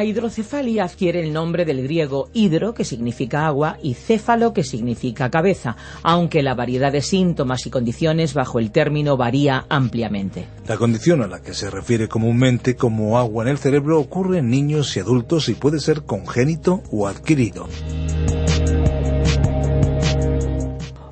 La 0.00 0.06
hidrocefalia 0.06 0.84
adquiere 0.84 1.20
el 1.20 1.30
nombre 1.30 1.66
del 1.66 1.82
griego 1.82 2.30
hidro, 2.32 2.72
que 2.72 2.86
significa 2.86 3.46
agua, 3.46 3.76
y 3.82 3.92
céfalo, 3.92 4.54
que 4.54 4.64
significa 4.64 5.28
cabeza, 5.28 5.76
aunque 6.02 6.42
la 6.42 6.54
variedad 6.54 6.90
de 6.90 7.02
síntomas 7.02 7.66
y 7.66 7.70
condiciones 7.70 8.32
bajo 8.32 8.58
el 8.58 8.70
término 8.70 9.18
varía 9.18 9.66
ampliamente. 9.68 10.46
La 10.66 10.78
condición 10.78 11.20
a 11.20 11.26
la 11.26 11.42
que 11.42 11.52
se 11.52 11.68
refiere 11.68 12.08
comúnmente 12.08 12.76
como 12.76 13.18
agua 13.18 13.44
en 13.44 13.50
el 13.50 13.58
cerebro 13.58 14.00
ocurre 14.00 14.38
en 14.38 14.48
niños 14.48 14.96
y 14.96 15.00
adultos 15.00 15.50
y 15.50 15.54
puede 15.54 15.80
ser 15.80 16.00
congénito 16.04 16.82
o 16.90 17.06
adquirido. 17.06 17.68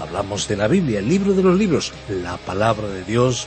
Hablamos 0.00 0.48
de 0.48 0.56
la 0.56 0.66
Biblia, 0.66 1.00
el 1.00 1.08
libro 1.08 1.34
de 1.34 1.42
los 1.42 1.58
libros, 1.58 1.92
la 2.08 2.38
palabra 2.38 2.88
de 2.88 3.04
Dios 3.04 3.46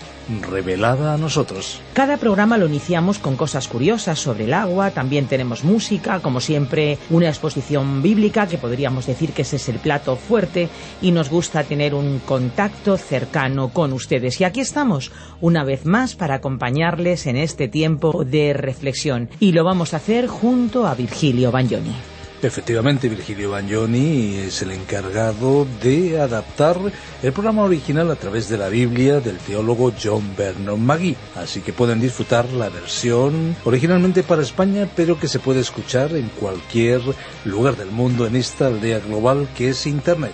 revelada 0.49 1.15
a 1.15 1.17
nosotros. 1.17 1.81
Cada 1.93 2.17
programa 2.17 2.57
lo 2.57 2.67
iniciamos 2.67 3.17
con 3.19 3.35
cosas 3.35 3.67
curiosas 3.67 4.19
sobre 4.19 4.45
el 4.45 4.53
agua, 4.53 4.91
también 4.91 5.25
tenemos 5.25 5.63
música, 5.63 6.19
como 6.19 6.39
siempre 6.39 6.97
una 7.09 7.27
exposición 7.27 8.01
bíblica, 8.01 8.47
que 8.47 8.57
podríamos 8.57 9.07
decir 9.07 9.33
que 9.33 9.41
ese 9.41 9.55
es 9.55 9.67
el 9.67 9.79
plato 9.79 10.15
fuerte, 10.15 10.69
y 11.01 11.11
nos 11.11 11.29
gusta 11.29 11.63
tener 11.63 11.95
un 11.95 12.19
contacto 12.19 12.97
cercano 12.97 13.69
con 13.69 13.91
ustedes. 13.91 14.39
Y 14.39 14.43
aquí 14.43 14.59
estamos, 14.59 15.11
una 15.41 15.63
vez 15.63 15.85
más, 15.85 16.15
para 16.15 16.35
acompañarles 16.35 17.25
en 17.25 17.35
este 17.35 17.67
tiempo 17.67 18.23
de 18.23 18.53
reflexión, 18.53 19.29
y 19.39 19.53
lo 19.53 19.63
vamos 19.63 19.93
a 19.93 19.97
hacer 19.97 20.27
junto 20.27 20.85
a 20.85 20.93
Virgilio 20.93 21.51
Bagnoni. 21.51 22.12
Efectivamente, 22.43 23.07
Virgilio 23.07 23.51
Bagnoni 23.51 24.35
es 24.35 24.61
el 24.61 24.71
encargado 24.71 25.65
de 25.81 26.19
adaptar 26.19 26.77
el 27.21 27.31
programa 27.31 27.63
original 27.63 28.11
a 28.11 28.15
través 28.15 28.49
de 28.49 28.57
la 28.57 28.67
Biblia 28.67 29.21
del 29.21 29.37
teólogo 29.37 29.93
John 30.01 30.35
Vernon 30.37 30.85
Magee. 30.85 31.15
Así 31.35 31.61
que 31.61 31.71
pueden 31.71 32.01
disfrutar 32.01 32.51
la 32.51 32.67
versión 32.67 33.55
originalmente 33.63 34.23
para 34.23 34.41
España, 34.41 34.89
pero 34.93 35.17
que 35.17 35.29
se 35.29 35.39
puede 35.39 35.61
escuchar 35.61 36.13
en 36.15 36.27
cualquier 36.29 37.01
lugar 37.45 37.77
del 37.77 37.91
mundo 37.91 38.27
en 38.27 38.35
esta 38.35 38.67
aldea 38.67 38.99
global 38.99 39.47
que 39.55 39.69
es 39.69 39.87
Internet. 39.87 40.33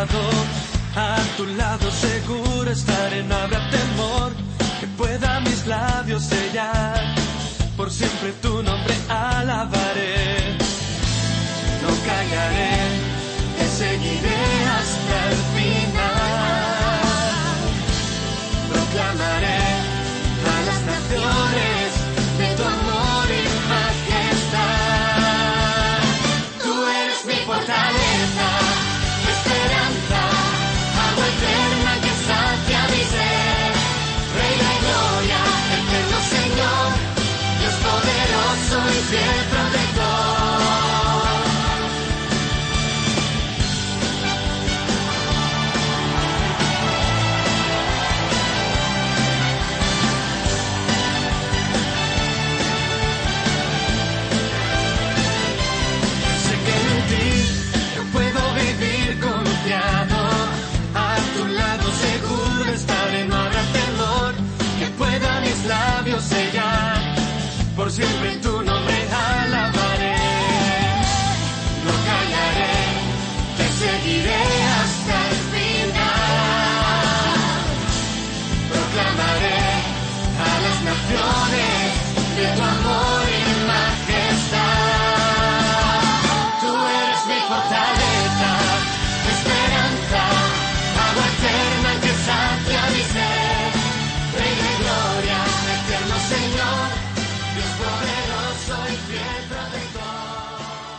A 0.00 1.18
tu 1.36 1.44
lado 1.44 1.90
seguro 1.90 2.70
estaré, 2.70 3.24
no 3.24 3.34
habrá 3.34 3.68
temor 3.68 4.32
que 4.78 4.86
pueda 4.96 5.40
mis 5.40 5.66
labios 5.66 6.22
sellar. 6.22 7.16
Por 7.76 7.90
siempre 7.90 8.30
tu 8.40 8.62
nombre 8.62 8.94
alabaré. 9.08 10.56
No 11.82 11.88
callaré, 12.06 12.87
Yeah. 39.10 39.37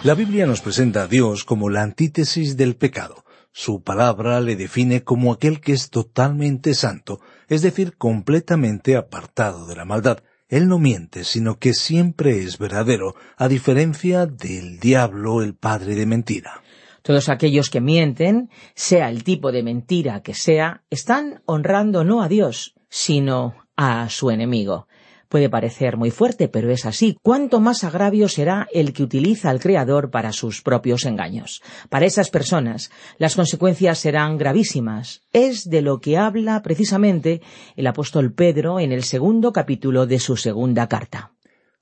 La 0.09 0.15
Biblia 0.15 0.47
nos 0.47 0.61
presenta 0.61 1.03
a 1.03 1.07
Dios 1.07 1.43
como 1.43 1.69
la 1.69 1.83
antítesis 1.83 2.57
del 2.57 2.75
pecado. 2.75 3.25
Su 3.51 3.83
palabra 3.83 4.41
le 4.41 4.55
define 4.55 5.03
como 5.03 5.31
aquel 5.31 5.61
que 5.61 5.71
es 5.71 5.91
totalmente 5.91 6.73
santo, 6.73 7.19
es 7.47 7.61
decir, 7.61 7.95
completamente 7.95 8.95
apartado 8.95 9.67
de 9.67 9.75
la 9.75 9.85
maldad. 9.85 10.23
Él 10.47 10.67
no 10.67 10.79
miente, 10.79 11.23
sino 11.23 11.59
que 11.59 11.75
siempre 11.75 12.41
es 12.41 12.57
verdadero, 12.57 13.13
a 13.37 13.47
diferencia 13.47 14.25
del 14.25 14.79
diablo, 14.79 15.43
el 15.43 15.53
padre 15.53 15.93
de 15.93 16.07
mentira. 16.07 16.63
Todos 17.03 17.29
aquellos 17.29 17.69
que 17.69 17.79
mienten, 17.79 18.49
sea 18.73 19.11
el 19.11 19.23
tipo 19.23 19.51
de 19.51 19.61
mentira 19.61 20.23
que 20.23 20.33
sea, 20.33 20.81
están 20.89 21.43
honrando 21.45 22.03
no 22.03 22.23
a 22.23 22.27
Dios, 22.27 22.73
sino 22.89 23.53
a 23.75 24.09
su 24.09 24.31
enemigo. 24.31 24.87
Puede 25.29 25.47
parecer 25.47 25.95
muy 25.95 26.09
fuerte, 26.09 26.47
pero 26.47 26.71
es 26.71 26.87
así. 26.87 27.17
¿Cuánto 27.21 27.59
más 27.59 27.83
agravio 27.83 28.27
será 28.27 28.67
el 28.73 28.93
que 28.93 29.03
utiliza 29.03 29.51
al 29.51 29.59
Creador 29.59 30.09
para 30.09 30.33
sus 30.33 30.63
propios 30.63 31.05
engaños? 31.05 31.61
Para 31.89 32.07
esas 32.07 32.31
personas, 32.31 32.89
las 33.19 33.35
consecuencias 33.35 33.99
serán 33.99 34.39
gravísimas. 34.39 35.21
Es 35.31 35.69
de 35.69 35.83
lo 35.83 35.99
que 36.01 36.17
habla 36.17 36.63
precisamente 36.63 37.41
el 37.75 37.85
apóstol 37.85 38.33
Pedro 38.33 38.79
en 38.79 38.91
el 38.91 39.03
segundo 39.03 39.53
capítulo 39.53 40.07
de 40.07 40.19
su 40.19 40.35
segunda 40.35 40.87
carta. 40.87 41.31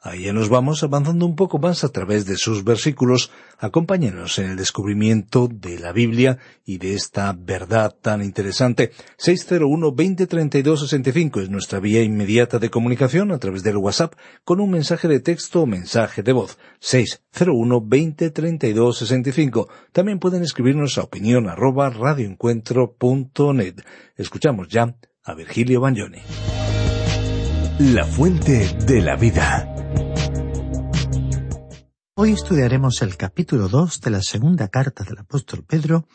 Ahí 0.07 0.23
ya 0.23 0.31
nos 0.31 0.47
vamos 0.47 0.83
avanzando 0.83 1.25
un 1.25 1.35
poco 1.35 1.59
más 1.59 1.83
a 1.83 1.89
través 1.89 2.25
de 2.25 2.37
sus 2.37 2.63
versículos. 2.63 3.29
Acompáñenos 3.59 4.39
en 4.39 4.51
el 4.51 4.55
descubrimiento 4.55 5.49
de 5.51 5.77
la 5.79 5.91
Biblia 5.91 6.37
y 6.63 6.77
de 6.77 6.93
esta 6.93 7.35
verdad 7.37 7.93
tan 8.01 8.23
interesante. 8.23 8.93
601-2032-65 9.19 11.41
es 11.41 11.49
nuestra 11.49 11.81
vía 11.81 12.03
inmediata 12.03 12.57
de 12.57 12.69
comunicación 12.69 13.33
a 13.33 13.37
través 13.37 13.63
del 13.63 13.75
WhatsApp 13.75 14.13
con 14.45 14.61
un 14.61 14.71
mensaje 14.71 15.09
de 15.09 15.19
texto 15.19 15.63
o 15.63 15.65
mensaje 15.65 16.23
de 16.23 16.31
voz. 16.31 16.57
601-2032-65. 16.81 19.67
También 19.91 20.19
pueden 20.19 20.41
escribirnos 20.41 20.97
a 20.97 21.03
opinión 21.03 21.47
radioencuentro.net. 21.47 23.75
Escuchamos 24.15 24.69
ya 24.69 24.95
a 25.25 25.33
Virgilio 25.33 25.81
Bagnoni. 25.81 26.21
La 27.79 28.05
fuente 28.05 28.73
de 28.85 29.01
la 29.01 29.17
vida. 29.17 29.73
Hoy 32.19 32.31
estudiaremos 32.31 33.03
el 33.03 33.15
capítulo 33.15 33.69
2 33.69 34.01
de 34.01 34.09
la 34.09 34.23
segunda 34.23 34.69
carta 34.69 35.03
del 35.03 35.19
apóstol 35.19 35.63
Pedro, 35.63 36.07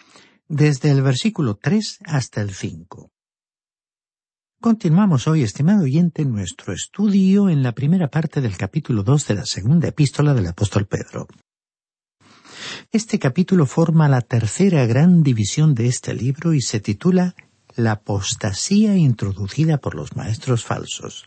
desde 0.49 0.91
el 0.91 1.01
versículo 1.01 1.55
3 1.55 2.01
hasta 2.07 2.41
el 2.41 2.53
5. 2.53 3.13
Continuamos 4.61 5.29
hoy, 5.29 5.45
estimado 5.45 5.85
oyente, 5.85 6.25
nuestro 6.25 6.73
estudio 6.73 7.49
en 7.49 7.63
la 7.63 7.71
primera 7.71 8.09
parte 8.09 8.41
del 8.41 8.57
capítulo 8.57 9.05
2 9.05 9.29
de 9.29 9.35
la 9.35 9.47
segunda 9.47 9.87
epístola 9.87 10.35
del 10.35 10.49
apóstol 10.49 10.89
Pedro. 10.89 11.29
Este 12.91 13.21
capítulo 13.21 13.65
forma 13.65 14.09
la 14.09 14.23
tercera 14.23 14.85
gran 14.87 15.23
división 15.23 15.73
de 15.73 15.87
este 15.87 16.15
libro 16.15 16.53
y 16.53 16.63
se 16.63 16.81
titula 16.81 17.37
La 17.77 17.93
apostasía 17.93 18.97
introducida 18.97 19.79
por 19.79 19.95
los 19.95 20.15
maestros 20.15 20.65
falsos. 20.65 21.27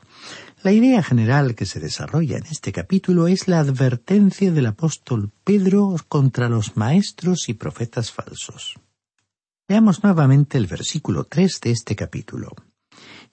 La 0.62 0.72
idea 0.72 1.02
general 1.02 1.56
que 1.56 1.66
se 1.66 1.80
desarrolla 1.80 2.38
en 2.38 2.46
este 2.46 2.72
capítulo 2.72 3.28
es 3.28 3.48
la 3.48 3.60
advertencia 3.60 4.52
del 4.52 4.68
apóstol 4.68 5.32
Pedro 5.44 5.96
contra 6.08 6.50
los 6.50 6.78
maestros 6.78 7.50
y 7.50 7.54
profetas 7.54 8.12
falsos. 8.12 8.76
Veamos 9.68 10.04
nuevamente 10.04 10.60
el 10.60 10.68
versículo 10.68 11.24
3 11.24 11.62
de 11.62 11.72
este 11.72 11.96
capítulo. 11.96 12.52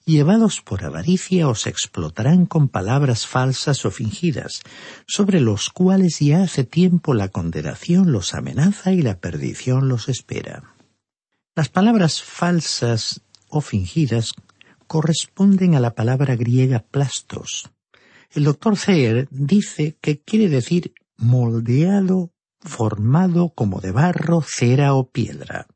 Llevados 0.05 0.61
por 0.61 0.83
avaricia 0.83 1.47
os 1.47 1.65
explotarán 1.65 2.45
con 2.45 2.67
palabras 2.67 3.25
falsas 3.25 3.85
o 3.85 3.91
fingidas, 3.91 4.61
sobre 5.07 5.39
los 5.39 5.69
cuales 5.69 6.19
ya 6.19 6.43
hace 6.43 6.63
tiempo 6.63 7.13
la 7.13 7.29
condenación 7.29 8.11
los 8.11 8.33
amenaza 8.33 8.91
y 8.91 9.01
la 9.01 9.19
perdición 9.19 9.87
los 9.87 10.09
espera. 10.09 10.72
Las 11.55 11.69
palabras 11.69 12.23
falsas 12.23 13.21
o 13.47 13.61
fingidas 13.61 14.33
corresponden 14.87 15.75
a 15.75 15.79
la 15.79 15.93
palabra 15.93 16.35
griega 16.35 16.79
plastos. 16.79 17.69
El 18.31 18.45
doctor 18.45 18.75
Zeyer 18.75 19.27
dice 19.29 19.95
que 20.01 20.19
quiere 20.19 20.49
decir 20.49 20.95
moldeado, 21.15 22.31
formado 22.59 23.53
como 23.53 23.81
de 23.81 23.91
barro, 23.91 24.41
cera 24.41 24.95
o 24.95 25.11
piedra. 25.11 25.67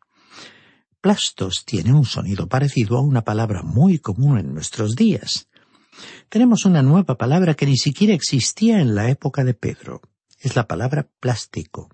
Plastos 0.99 1.63
tiene 1.63 1.93
un 1.93 2.05
sonido 2.05 2.47
parecido 2.47 2.97
a 2.97 3.01
una 3.01 3.23
palabra 3.23 3.61
muy 3.61 3.99
común 3.99 4.39
en 4.39 4.55
nuestros 4.55 4.95
días. 4.95 5.47
Tenemos 6.27 6.65
una 6.65 6.81
nueva 6.81 7.19
palabra 7.19 7.53
que 7.53 7.67
ni 7.67 7.77
siquiera 7.77 8.15
existía 8.15 8.81
en 8.81 8.95
la 8.95 9.11
época 9.11 9.43
de 9.43 9.53
Pedro. 9.53 10.01
Es 10.39 10.55
la 10.55 10.67
palabra 10.67 11.07
plástico. 11.19 11.89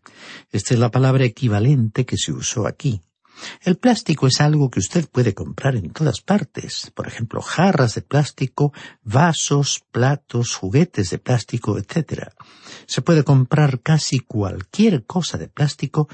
Esta 0.54 0.74
es 0.74 0.80
la 0.80 0.90
palabra 0.90 1.26
equivalente 1.26 2.06
que 2.06 2.16
se 2.16 2.32
usó 2.32 2.66
aquí. 2.66 3.02
El 3.62 3.78
plástico 3.78 4.28
es 4.28 4.42
algo 4.42 4.70
que 4.70 4.80
usted 4.80 5.08
puede 5.10 5.34
comprar 5.34 5.76
en 5.76 5.92
todas 5.92 6.22
partes, 6.22 6.92
por 6.96 7.08
ejemplo, 7.08 7.42
jarras 7.42 7.96
de 7.96 8.02
plástico, 8.02 8.74
vasos, 9.04 9.84
platos, 9.92 10.56
juguetes 10.56 11.10
de 11.10 11.18
plástico, 11.18 11.78
etc. 11.78 12.30
Se 12.86 13.02
puede 13.02 13.24
comprar 13.24 13.82
casi 13.82 14.20
cualquier 14.20 15.06
cosa 15.06 15.38
de 15.38 15.48
plástico 15.48 16.08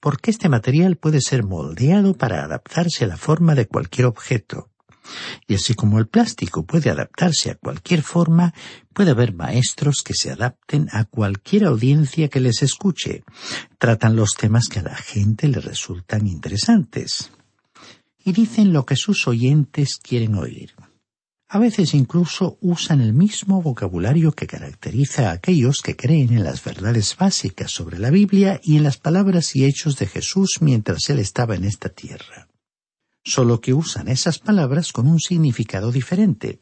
porque 0.00 0.30
este 0.30 0.48
material 0.48 0.96
puede 0.96 1.20
ser 1.20 1.44
moldeado 1.44 2.14
para 2.14 2.42
adaptarse 2.42 3.04
a 3.04 3.08
la 3.08 3.16
forma 3.16 3.54
de 3.54 3.66
cualquier 3.66 4.06
objeto. 4.06 4.69
Y 5.46 5.54
así 5.54 5.74
como 5.74 5.98
el 5.98 6.06
plástico 6.06 6.64
puede 6.64 6.90
adaptarse 6.90 7.50
a 7.50 7.54
cualquier 7.56 8.02
forma, 8.02 8.54
puede 8.92 9.10
haber 9.10 9.34
maestros 9.34 10.02
que 10.04 10.14
se 10.14 10.30
adapten 10.30 10.88
a 10.92 11.04
cualquier 11.04 11.64
audiencia 11.64 12.28
que 12.28 12.40
les 12.40 12.62
escuche. 12.62 13.24
Tratan 13.78 14.16
los 14.16 14.34
temas 14.34 14.68
que 14.68 14.80
a 14.80 14.84
la 14.84 14.96
gente 14.96 15.48
le 15.48 15.60
resultan 15.60 16.26
interesantes. 16.26 17.30
Y 18.24 18.32
dicen 18.32 18.72
lo 18.72 18.84
que 18.84 18.96
sus 18.96 19.26
oyentes 19.26 19.96
quieren 19.96 20.34
oír. 20.34 20.74
A 21.48 21.58
veces 21.58 21.94
incluso 21.94 22.58
usan 22.60 23.00
el 23.00 23.12
mismo 23.12 23.60
vocabulario 23.60 24.30
que 24.30 24.46
caracteriza 24.46 25.30
a 25.30 25.32
aquellos 25.32 25.80
que 25.82 25.96
creen 25.96 26.32
en 26.32 26.44
las 26.44 26.62
verdades 26.62 27.16
básicas 27.18 27.72
sobre 27.72 27.98
la 27.98 28.10
Biblia 28.10 28.60
y 28.62 28.76
en 28.76 28.84
las 28.84 28.98
palabras 28.98 29.56
y 29.56 29.64
hechos 29.64 29.96
de 29.96 30.06
Jesús 30.06 30.58
mientras 30.60 31.10
él 31.10 31.18
estaba 31.18 31.56
en 31.56 31.64
esta 31.64 31.88
tierra 31.88 32.49
solo 33.24 33.60
que 33.60 33.74
usan 33.74 34.08
esas 34.08 34.38
palabras 34.38 34.92
con 34.92 35.06
un 35.06 35.20
significado 35.20 35.92
diferente. 35.92 36.60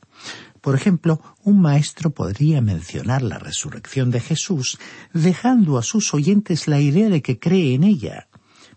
Por 0.61 0.75
ejemplo, 0.75 1.23
un 1.45 1.61
maestro 1.61 2.11
podría 2.11 2.61
mencionar 2.61 3.23
la 3.23 3.39
resurrección 3.39 4.11
de 4.11 4.21
Jesús, 4.21 4.79
dejando 5.13 5.79
a 5.79 5.83
sus 5.83 6.13
oyentes 6.15 6.69
la 6.69 6.81
idea 6.81 7.09
de 7.09 7.23
que 7.23 7.39
cree 7.39 7.75
en 7.75 7.85
ella. 7.85 8.29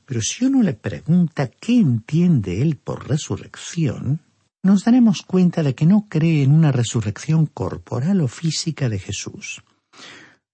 Pero 0.05 0.21
si 0.21 0.45
uno 0.45 0.61
le 0.61 0.73
pregunta 0.73 1.47
qué 1.47 1.79
entiende 1.79 2.61
él 2.61 2.77
por 2.77 3.07
resurrección, 3.07 4.21
nos 4.63 4.83
daremos 4.83 5.23
cuenta 5.23 5.63
de 5.63 5.73
que 5.73 5.85
no 5.85 6.07
cree 6.07 6.43
en 6.43 6.51
una 6.51 6.71
resurrección 6.71 7.47
corporal 7.47 8.21
o 8.21 8.27
física 8.27 8.89
de 8.89 8.99
Jesús. 8.99 9.63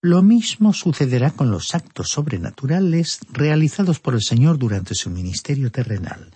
Lo 0.02 0.22
mismo 0.22 0.74
sucederá 0.74 1.32
con 1.32 1.52
los 1.52 1.74
actos 1.76 2.10
sobrenaturales 2.10 3.20
realizados 3.32 4.00
por 4.00 4.14
el 4.14 4.22
Señor 4.22 4.58
durante 4.58 4.94
su 4.96 5.10
ministerio 5.10 5.72
terrenal. 5.72 6.32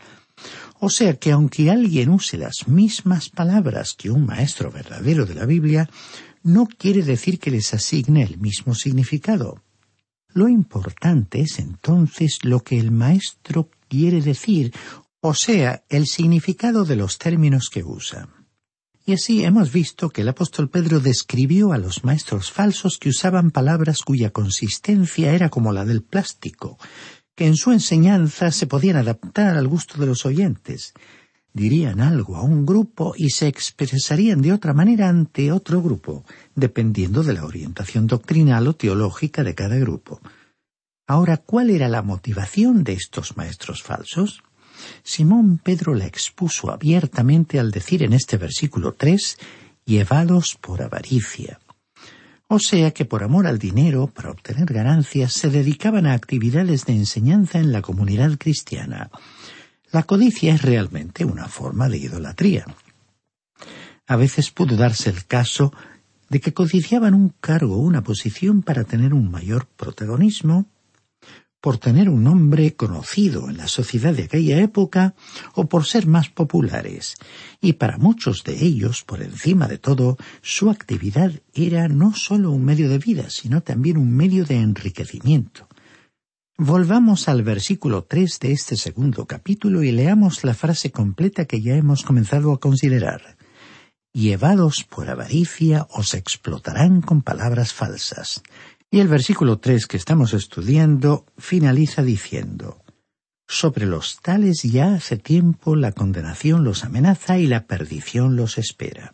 O 0.84 0.90
sea 0.90 1.14
que 1.18 1.32
aunque 1.32 1.70
alguien 1.70 2.10
use 2.10 2.40
las 2.40 2.68
mismas 2.68 3.30
palabras 3.30 3.94
que 3.96 4.10
un 4.10 4.26
maestro 4.26 4.72
verdadero 4.72 5.28
de 5.28 5.36
la 5.36 5.46
Biblia, 5.46 5.88
no 6.42 6.66
quiere 6.66 7.04
decir 7.04 7.38
que 7.38 7.52
les 7.52 7.72
asigne 7.76 8.24
el 8.24 8.40
mismo 8.40 8.74
significado. 8.74 9.62
Lo 10.34 10.48
importante 10.48 11.42
es 11.42 11.60
entonces 11.60 12.40
lo 12.42 12.62
que 12.62 12.80
el 12.80 12.90
maestro 12.90 13.70
quiere 13.90 14.22
decir, 14.22 14.74
o 15.20 15.36
sea, 15.36 15.84
el 15.88 16.08
significado 16.08 16.84
de 16.84 16.96
los 16.96 17.20
términos 17.20 17.70
que 17.70 17.84
usa. 17.84 18.30
Y 19.06 19.14
así 19.14 19.44
hemos 19.44 19.72
visto 19.72 20.10
que 20.10 20.22
el 20.22 20.30
apóstol 20.30 20.68
Pedro 20.72 21.00
describió 21.00 21.74
a 21.74 21.78
los 21.78 22.04
maestros 22.04 22.52
falsos 22.52 22.98
que 22.98 23.10
usaban 23.10 23.52
palabras 23.52 24.02
cuya 24.02 24.32
consistencia 24.32 25.34
era 25.34 25.50
como 25.50 25.74
la 25.74 25.86
del 25.86 26.02
plástico, 26.02 26.80
que 27.36 27.48
en 27.48 27.56
su 27.56 27.72
enseñanza 27.72 28.52
se 28.52 28.68
podían 28.68 28.98
adaptar 28.98 29.58
al 29.58 29.68
gusto 29.68 30.00
de 30.00 30.08
los 30.08 30.26
oyentes. 30.26 30.94
Dirían 31.54 32.00
algo 32.00 32.38
a 32.38 32.44
un 32.44 32.66
grupo 32.66 33.14
y 33.18 33.32
se 33.32 33.48
expresarían 33.48 34.42
de 34.42 34.54
otra 34.54 34.74
manera 34.74 35.10
ante 35.10 35.52
otro 35.52 35.82
grupo, 35.82 36.24
dependiendo 36.56 37.24
de 37.24 37.34
la 37.34 37.46
orientación 37.46 38.08
doctrinal 38.08 38.68
o 38.68 38.74
teológica 38.74 39.44
de 39.44 39.56
cada 39.56 39.78
grupo. 39.78 40.22
Ahora, 41.08 41.38
¿cuál 41.38 41.70
era 41.70 41.90
la 41.90 42.02
motivación 42.02 42.84
de 42.86 42.94
estos 42.94 43.36
maestros 43.36 43.84
falsos? 43.84 44.44
Simón 45.04 45.58
Pedro 45.58 45.94
la 45.94 46.06
expuso 46.06 46.72
abiertamente 46.72 47.60
al 47.60 47.72
decir 47.72 48.04
en 48.04 48.14
este 48.14 48.38
versículo 48.38 48.94
tres, 48.94 49.38
llevados 49.86 50.58
por 50.60 50.82
avaricia. 50.82 51.60
O 52.54 52.60
sea 52.60 52.92
que 52.92 53.06
por 53.06 53.24
amor 53.24 53.48
al 53.48 53.60
dinero, 53.60 54.08
para 54.08 54.30
obtener 54.30 54.74
ganancias, 54.74 55.32
se 55.32 55.50
dedicaban 55.50 56.06
a 56.06 56.12
actividades 56.12 56.84
de 56.84 56.92
enseñanza 56.92 57.60
en 57.60 57.72
la 57.72 57.82
comunidad 57.82 58.38
cristiana. 58.38 59.10
La 59.94 60.04
codicia 60.04 60.54
es 60.54 60.62
realmente 60.62 61.24
una 61.24 61.48
forma 61.48 61.88
de 61.88 62.00
idolatría. 62.00 62.66
A 64.06 64.18
veces 64.18 64.52
pudo 64.52 64.76
darse 64.76 65.10
el 65.10 65.26
caso 65.28 65.72
de 66.28 66.42
que 66.42 66.54
codiciaban 66.54 67.14
un 67.14 67.30
cargo 67.40 67.76
o 67.76 67.80
una 67.80 68.04
posición 68.04 68.64
para 68.64 68.84
tener 68.84 69.14
un 69.14 69.32
mayor 69.32 69.66
protagonismo, 69.68 70.66
por 71.62 71.78
tener 71.78 72.10
un 72.10 72.24
nombre 72.24 72.76
conocido 72.76 73.50
en 73.50 73.58
la 73.58 73.68
sociedad 73.68 74.14
de 74.14 74.24
aquella 74.24 74.60
época 74.60 75.14
o 75.54 75.70
por 75.70 75.86
ser 75.86 76.08
más 76.08 76.30
populares, 76.30 77.16
y 77.62 77.74
para 77.74 78.00
muchos 78.00 78.44
de 78.44 78.66
ellos, 78.66 79.04
por 79.04 79.22
encima 79.22 79.68
de 79.68 79.78
todo, 79.78 80.18
su 80.42 80.70
actividad 80.72 81.32
era 81.54 81.88
no 81.88 82.14
sólo 82.16 82.52
un 82.52 82.66
medio 82.66 82.90
de 82.90 82.98
vida, 82.98 83.30
sino 83.30 83.62
también 83.62 83.98
un 83.98 84.12
medio 84.12 84.44
de 84.44 84.58
enriquecimiento. 84.58 85.68
Volvamos 86.58 87.28
al 87.28 87.44
versículo 87.44 88.04
tres 88.04 88.40
de 88.40 88.52
este 88.52 88.76
segundo 88.76 89.26
capítulo 89.26 89.84
y 89.84 89.92
leamos 89.92 90.44
la 90.44 90.54
frase 90.54 90.92
completa 90.92 91.46
que 91.46 91.62
ya 91.62 91.76
hemos 91.76 92.04
comenzado 92.04 92.52
a 92.52 92.60
considerar. 92.60 93.38
Llevados 94.14 94.84
por 94.84 95.10
avaricia 95.10 95.88
os 95.90 96.14
explotarán 96.14 97.02
con 97.02 97.22
palabras 97.22 97.74
falsas. 97.74 98.44
Y 98.94 99.00
el 99.00 99.08
versículo 99.08 99.58
tres 99.58 99.88
que 99.88 99.96
estamos 99.96 100.34
estudiando 100.34 101.26
finaliza 101.38 102.04
diciendo 102.04 102.84
Sobre 103.48 103.86
los 103.86 104.20
tales 104.20 104.64
ya 104.64 104.96
hace 104.96 105.16
tiempo 105.16 105.78
la 105.78 105.94
condenación 105.94 106.66
los 106.66 106.84
amenaza 106.84 107.38
y 107.40 107.48
la 107.48 107.68
perdición 107.68 108.36
los 108.36 108.58
espera. 108.58 109.14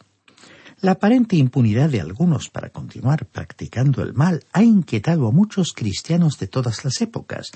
La 0.81 0.93
aparente 0.93 1.36
impunidad 1.36 1.91
de 1.91 2.01
algunos 2.01 2.50
para 2.50 2.72
continuar 2.72 3.27
practicando 3.27 4.01
el 4.01 4.15
mal 4.15 4.43
ha 4.51 4.63
inquietado 4.63 5.27
a 5.27 5.31
muchos 5.31 5.74
cristianos 5.74 6.39
de 6.39 6.48
todas 6.48 6.84
las 6.84 7.00
épocas, 7.01 7.51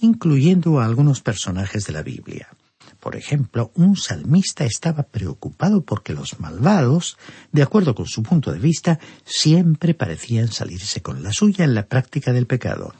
incluyendo 0.00 0.80
a 0.80 0.84
algunos 0.86 1.20
personajes 1.20 1.84
de 1.86 1.92
la 1.92 2.02
Biblia. 2.02 2.48
Por 3.00 3.16
ejemplo, 3.16 3.72
un 3.74 3.96
salmista 3.96 4.64
estaba 4.64 5.04
preocupado 5.04 5.82
porque 5.82 6.12
los 6.12 6.38
malvados, 6.38 7.16
de 7.50 7.62
acuerdo 7.62 7.94
con 7.94 8.06
su 8.06 8.22
punto 8.22 8.52
de 8.52 8.58
vista, 8.58 9.00
siempre 9.24 9.94
parecían 9.94 10.52
salirse 10.52 11.00
con 11.00 11.22
la 11.22 11.32
suya 11.32 11.64
en 11.64 11.74
la 11.74 11.86
práctica 11.86 12.32
del 12.34 12.46
pecado. 12.46 12.92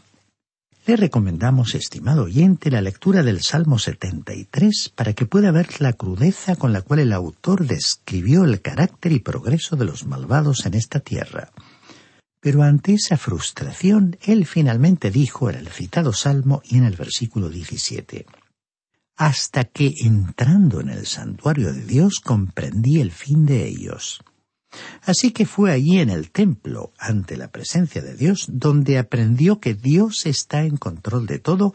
Le 0.87 0.97
recomendamos, 0.97 1.75
estimado 1.75 2.25
oyente, 2.25 2.71
la 2.71 2.81
lectura 2.81 3.23
del 3.23 3.43
Salmo 3.43 3.79
73 3.79 4.91
para 4.95 5.13
que 5.13 5.27
pueda 5.27 5.53
ver 5.53 5.83
la 5.83 5.93
crudeza 5.93 6.57
con 6.57 6.73
la 6.73 6.81
cual 6.81 7.01
el 7.01 7.13
autor 7.13 7.67
describió 7.67 8.45
el 8.45 8.63
carácter 8.63 9.13
y 9.13 9.21
progreso 9.21 9.77
de 9.77 9.85
los 9.85 10.07
malvados 10.07 10.65
en 10.65 10.75
esta 10.75 11.01
tierra. 11.01 11.51
Pero 12.41 12.63
ante 12.63 12.95
esa 12.95 13.19
frustración, 13.19 14.17
él 14.23 14.47
finalmente 14.47 15.11
dijo 15.11 15.51
en 15.51 15.57
el 15.57 15.69
citado 15.69 16.15
Salmo 16.15 16.63
y 16.65 16.79
en 16.79 16.85
el 16.85 16.97
versículo 16.97 17.51
17 17.51 18.25
hasta 19.21 19.65
que 19.65 19.97
entrando 20.01 20.81
en 20.81 20.89
el 20.89 21.05
santuario 21.05 21.75
de 21.75 21.85
Dios 21.85 22.21
comprendí 22.21 23.03
el 23.03 23.13
fin 23.13 23.45
de 23.45 23.69
ellos. 23.69 24.25
Así 25.03 25.31
que 25.31 25.45
fue 25.45 25.73
allí 25.73 25.99
en 25.99 26.09
el 26.09 26.31
templo, 26.31 26.95
ante 26.99 27.37
la 27.37 27.49
presencia 27.49 28.01
de 28.01 28.17
Dios, 28.17 28.47
donde 28.49 28.97
aprendió 28.97 29.61
que 29.61 29.75
Dios 29.75 30.25
está 30.25 30.63
en 30.63 30.79
control 30.79 31.27
de 31.27 31.39
todo 31.39 31.75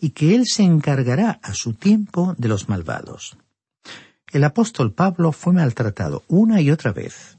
y 0.00 0.10
que 0.10 0.34
Él 0.34 0.44
se 0.46 0.62
encargará 0.62 1.38
a 1.42 1.52
su 1.52 1.74
tiempo 1.74 2.34
de 2.38 2.48
los 2.48 2.70
malvados. 2.70 3.36
El 4.32 4.44
apóstol 4.44 4.94
Pablo 4.94 5.32
fue 5.32 5.52
maltratado 5.52 6.24
una 6.28 6.62
y 6.62 6.70
otra 6.70 6.92
vez. 6.92 7.35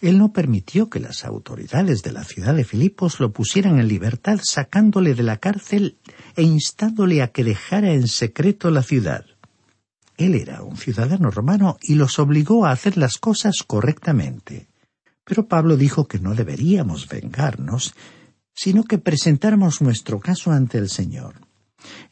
Él 0.00 0.18
no 0.18 0.32
permitió 0.32 0.90
que 0.90 1.00
las 1.00 1.24
autoridades 1.24 2.02
de 2.02 2.12
la 2.12 2.24
ciudad 2.24 2.54
de 2.54 2.64
Filipos 2.64 3.20
lo 3.20 3.32
pusieran 3.32 3.78
en 3.78 3.88
libertad 3.88 4.38
sacándole 4.42 5.14
de 5.14 5.22
la 5.22 5.38
cárcel 5.38 5.98
e 6.36 6.42
instándole 6.42 7.22
a 7.22 7.28
que 7.28 7.44
dejara 7.44 7.92
en 7.92 8.08
secreto 8.08 8.70
la 8.70 8.82
ciudad. 8.82 9.24
Él 10.16 10.34
era 10.34 10.62
un 10.62 10.76
ciudadano 10.76 11.30
romano 11.30 11.76
y 11.82 11.94
los 11.94 12.18
obligó 12.18 12.66
a 12.66 12.70
hacer 12.70 12.96
las 12.96 13.18
cosas 13.18 13.62
correctamente. 13.66 14.68
Pero 15.24 15.46
Pablo 15.46 15.76
dijo 15.76 16.06
que 16.06 16.18
no 16.18 16.34
deberíamos 16.34 17.08
vengarnos, 17.08 17.94
sino 18.54 18.84
que 18.84 18.98
presentáramos 18.98 19.82
nuestro 19.82 20.18
caso 20.20 20.52
ante 20.52 20.78
el 20.78 20.88
Señor. 20.88 21.45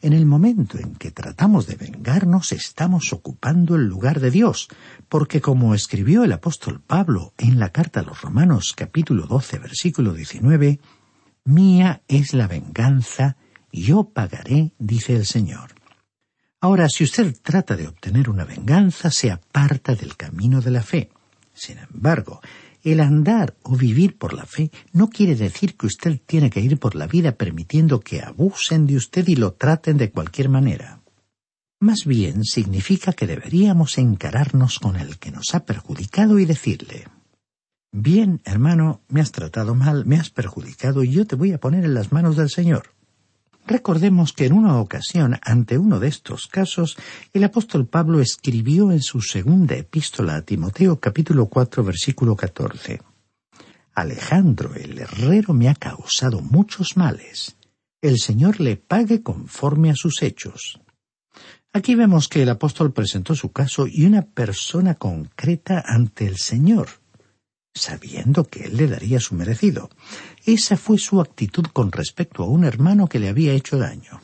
En 0.01 0.13
el 0.13 0.25
momento 0.25 0.77
en 0.77 0.95
que 0.95 1.11
tratamos 1.11 1.67
de 1.67 1.75
vengarnos 1.75 2.51
estamos 2.51 3.11
ocupando 3.13 3.75
el 3.75 3.85
lugar 3.85 4.19
de 4.19 4.31
Dios, 4.31 4.67
porque 5.09 5.41
como 5.41 5.73
escribió 5.73 6.23
el 6.23 6.33
apóstol 6.33 6.81
Pablo 6.81 7.33
en 7.37 7.59
la 7.59 7.69
carta 7.69 8.01
a 8.01 8.03
los 8.03 8.21
Romanos 8.21 8.73
capítulo 8.75 9.25
12 9.25 9.59
versículo 9.59 10.13
19, 10.13 10.79
Mía 11.45 12.01
es 12.07 12.33
la 12.33 12.47
venganza, 12.47 13.37
yo 13.71 14.09
pagaré, 14.09 14.73
dice 14.79 15.15
el 15.15 15.25
Señor. 15.25 15.75
Ahora, 16.59 16.89
si 16.89 17.03
usted 17.03 17.35
trata 17.43 17.75
de 17.75 17.87
obtener 17.87 18.29
una 18.29 18.45
venganza, 18.45 19.11
se 19.11 19.29
aparta 19.29 19.93
del 19.93 20.15
camino 20.15 20.61
de 20.61 20.71
la 20.71 20.81
fe. 20.81 21.11
Sin 21.53 21.77
embargo, 21.77 22.41
el 22.85 22.99
andar 22.99 23.55
o 23.63 23.75
vivir 23.75 24.17
por 24.17 24.33
la 24.33 24.45
fe 24.45 24.71
no 24.93 25.09
quiere 25.09 25.35
decir 25.35 25.75
que 25.75 25.87
usted 25.87 26.19
tiene 26.25 26.49
que 26.49 26.61
ir 26.61 26.79
por 26.79 26.95
la 26.95 27.07
vida 27.07 27.33
permitiendo 27.33 27.99
que 27.99 28.21
abusen 28.21 28.85
de 28.85 28.95
usted 28.95 29.27
y 29.27 29.35
lo 29.35 29.53
traten 29.53 29.97
de 29.97 30.11
cualquier 30.11 30.49
manera. 30.49 31.01
Más 31.79 32.05
bien 32.05 32.43
significa 32.43 33.13
que 33.13 33.27
deberíamos 33.27 33.97
encararnos 33.97 34.79
con 34.79 34.95
el 34.95 35.17
que 35.17 35.31
nos 35.31 35.53
ha 35.55 35.65
perjudicado 35.65 36.39
y 36.39 36.45
decirle 36.45 37.07
Bien, 37.91 38.41
hermano, 38.43 39.01
me 39.07 39.21
has 39.21 39.31
tratado 39.31 39.73
mal, 39.73 40.05
me 40.05 40.17
has 40.17 40.29
perjudicado 40.29 41.03
y 41.03 41.11
yo 41.11 41.25
te 41.25 41.35
voy 41.35 41.53
a 41.53 41.59
poner 41.59 41.85
en 41.85 41.93
las 41.93 42.11
manos 42.11 42.35
del 42.35 42.49
Señor. 42.49 42.94
Recordemos 43.67 44.31
que 44.31 44.45
en 44.45 44.53
una 44.53 44.79
ocasión, 44.79 45.39
ante 45.41 45.79
uno 45.79 45.99
de 45.99 46.07
estos 46.07 46.47
casos, 46.47 46.97
el 47.33 47.43
apóstol 47.43 47.87
Pablo 47.87 48.19
escribió 48.19 48.91
en 48.91 49.01
su 49.01 49.21
segunda 49.21 49.75
epístola 49.75 50.35
a 50.35 50.41
Timoteo 50.43 50.99
capítulo 50.99 51.47
4 51.47 51.83
versículo 51.83 52.35
14. 52.35 53.01
Alejandro 53.95 54.75
el 54.75 54.99
herrero 54.99 55.53
me 55.53 55.69
ha 55.69 55.73
causado 55.73 56.41
muchos 56.41 56.95
males. 56.95 57.55
El 58.01 58.19
Señor 58.19 58.59
le 58.59 58.77
pague 58.77 59.23
conforme 59.23 59.89
a 59.89 59.95
sus 59.95 60.21
hechos. 60.21 60.79
Aquí 61.73 61.95
vemos 61.95 62.29
que 62.29 62.43
el 62.43 62.49
apóstol 62.49 62.93
presentó 62.93 63.33
su 63.35 63.51
caso 63.51 63.87
y 63.87 64.05
una 64.05 64.21
persona 64.21 64.95
concreta 64.95 65.83
ante 65.85 66.27
el 66.27 66.37
Señor, 66.37 66.87
sabiendo 67.75 68.45
que 68.45 68.63
él 68.63 68.77
le 68.77 68.87
daría 68.87 69.19
su 69.19 69.35
merecido. 69.35 69.89
Esa 70.45 70.77
fue 70.77 70.97
su 70.97 71.19
actitud 71.21 71.65
con 71.65 71.91
respecto 71.91 72.43
a 72.43 72.47
un 72.47 72.63
hermano 72.63 73.07
que 73.07 73.19
le 73.19 73.29
había 73.29 73.53
hecho 73.53 73.77
daño. 73.77 74.21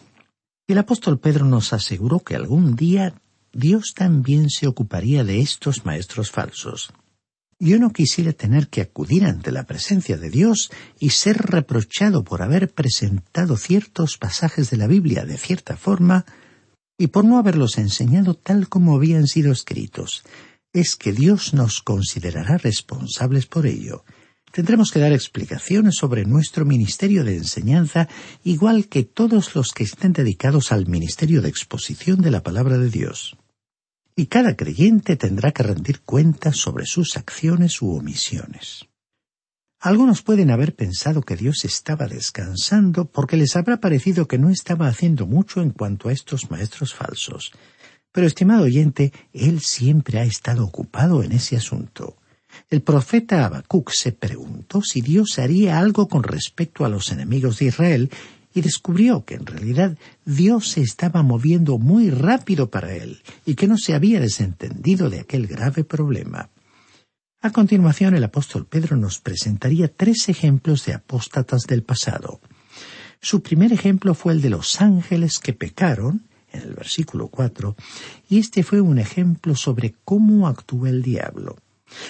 El 0.68 0.78
apóstol 0.78 1.20
Pedro 1.20 1.46
nos 1.46 1.74
aseguró 1.74 2.22
que 2.22 2.36
algún 2.36 2.76
día 2.76 3.14
Dios 3.52 3.94
también 3.94 4.50
se 4.50 4.68
ocuparía 4.68 5.26
de 5.26 5.42
estos 5.42 5.86
maestros 5.86 6.32
falsos. 6.32 6.94
Yo 7.60 7.78
no 7.78 7.92
quisiera 7.92 8.32
tener 8.34 8.70
que 8.70 8.82
acudir 8.82 9.26
ante 9.26 9.52
la 9.52 9.66
presencia 9.66 10.18
de 10.18 10.30
Dios 10.30 10.72
y 11.00 11.12
ser 11.12 11.38
reprochado 11.38 12.24
por 12.24 12.42
haber 12.42 12.74
presentado 12.74 13.58
ciertos 13.58 14.18
pasajes 14.18 14.72
de 14.72 14.78
la 14.78 14.88
Biblia 14.88 15.26
de 15.26 15.38
cierta 15.38 15.78
forma 15.78 16.26
y 16.98 17.08
por 17.08 17.26
no 17.26 17.38
haberlos 17.38 17.78
enseñado 17.78 18.34
tal 18.34 18.70
como 18.70 18.96
habían 18.96 19.28
sido 19.28 19.52
escritos, 19.52 20.24
es 20.74 20.96
que 20.96 21.12
Dios 21.12 21.54
nos 21.54 21.82
considerará 21.82 22.58
responsables 22.58 23.46
por 23.46 23.66
ello. 23.66 24.06
Tendremos 24.52 24.92
que 24.92 25.00
dar 25.00 25.14
explicaciones 25.14 25.96
sobre 25.96 26.26
nuestro 26.26 26.66
ministerio 26.66 27.24
de 27.24 27.38
enseñanza, 27.38 28.08
igual 28.44 28.88
que 28.88 29.04
todos 29.04 29.56
los 29.56 29.72
que 29.72 29.84
estén 29.84 30.14
dedicados 30.14 30.72
al 30.72 30.88
ministerio 30.88 31.42
de 31.42 31.50
exposición 31.50 32.22
de 32.22 32.32
la 32.32 32.44
palabra 32.44 32.78
de 32.78 32.90
Dios. 32.90 33.38
Y 34.16 34.26
cada 34.26 34.56
creyente 34.56 35.16
tendrá 35.16 35.52
que 35.52 35.64
rendir 35.64 36.02
cuentas 36.02 36.58
sobre 36.58 36.86
sus 36.86 37.16
acciones 37.16 37.82
u 37.82 37.96
omisiones. 37.96 38.88
Algunos 39.80 40.22
pueden 40.22 40.52
haber 40.52 40.76
pensado 40.76 41.22
que 41.22 41.36
Dios 41.36 41.66
estaba 41.66 42.08
descansando 42.08 43.06
porque 43.06 43.36
les 43.36 43.56
habrá 43.56 43.78
parecido 43.80 44.28
que 44.28 44.38
no 44.38 44.50
estaba 44.50 44.88
haciendo 44.88 45.26
mucho 45.26 45.62
en 45.62 45.72
cuanto 45.72 46.10
a 46.10 46.14
estos 46.14 46.52
maestros 46.52 46.94
falsos. 46.94 47.52
Pero, 48.12 48.28
estimado 48.28 48.64
oyente, 48.64 49.14
él 49.34 49.62
siempre 49.62 50.20
ha 50.20 50.24
estado 50.24 50.66
ocupado 50.66 51.24
en 51.24 51.32
ese 51.32 51.56
asunto. 51.56 52.18
El 52.70 52.82
profeta 52.82 53.46
Habacuc 53.46 53.92
se 53.92 54.12
preguntó 54.12 54.82
si 54.82 55.02
Dios 55.02 55.40
haría 55.40 55.80
algo 55.80 56.08
con 56.08 56.24
respecto 56.24 56.84
a 56.86 56.90
los 56.90 57.12
enemigos 57.12 57.60
de 57.60 57.66
Israel 57.66 58.12
y 58.54 58.62
descubrió 58.62 59.24
que 59.24 59.36
en 59.36 59.46
realidad 59.46 59.98
Dios 60.26 60.70
se 60.70 60.82
estaba 60.82 61.24
moviendo 61.24 61.78
muy 61.78 62.10
rápido 62.10 62.70
para 62.70 62.94
él 62.94 63.22
y 63.46 63.56
que 63.56 63.68
no 63.68 63.78
se 63.78 63.94
había 63.94 64.20
desentendido 64.20 65.10
de 65.10 65.22
aquel 65.22 65.48
grave 65.48 65.86
problema. 65.86 66.50
A 67.42 67.52
continuación, 67.52 68.14
el 68.14 68.24
apóstol 68.24 68.68
Pedro 68.68 68.98
nos 68.98 69.20
presentaría 69.20 69.88
tres 69.88 70.30
ejemplos 70.30 70.86
de 70.86 70.94
apóstatas 70.94 71.64
del 71.64 71.84
pasado. 71.84 72.42
Su 73.22 73.42
primer 73.42 73.72
ejemplo 73.72 74.14
fue 74.14 74.34
el 74.34 74.42
de 74.42 74.50
los 74.50 74.82
ángeles 74.82 75.40
que 75.40 75.54
pecaron 75.54 76.28
en 76.52 76.62
el 76.62 76.74
versículo 76.74 77.28
4, 77.28 77.76
y 78.30 78.40
este 78.40 78.64
fue 78.64 78.82
un 78.82 79.00
ejemplo 79.00 79.56
sobre 79.56 79.96
cómo 80.04 80.48
actúa 80.48 80.90
el 80.90 81.02
diablo. 81.02 81.58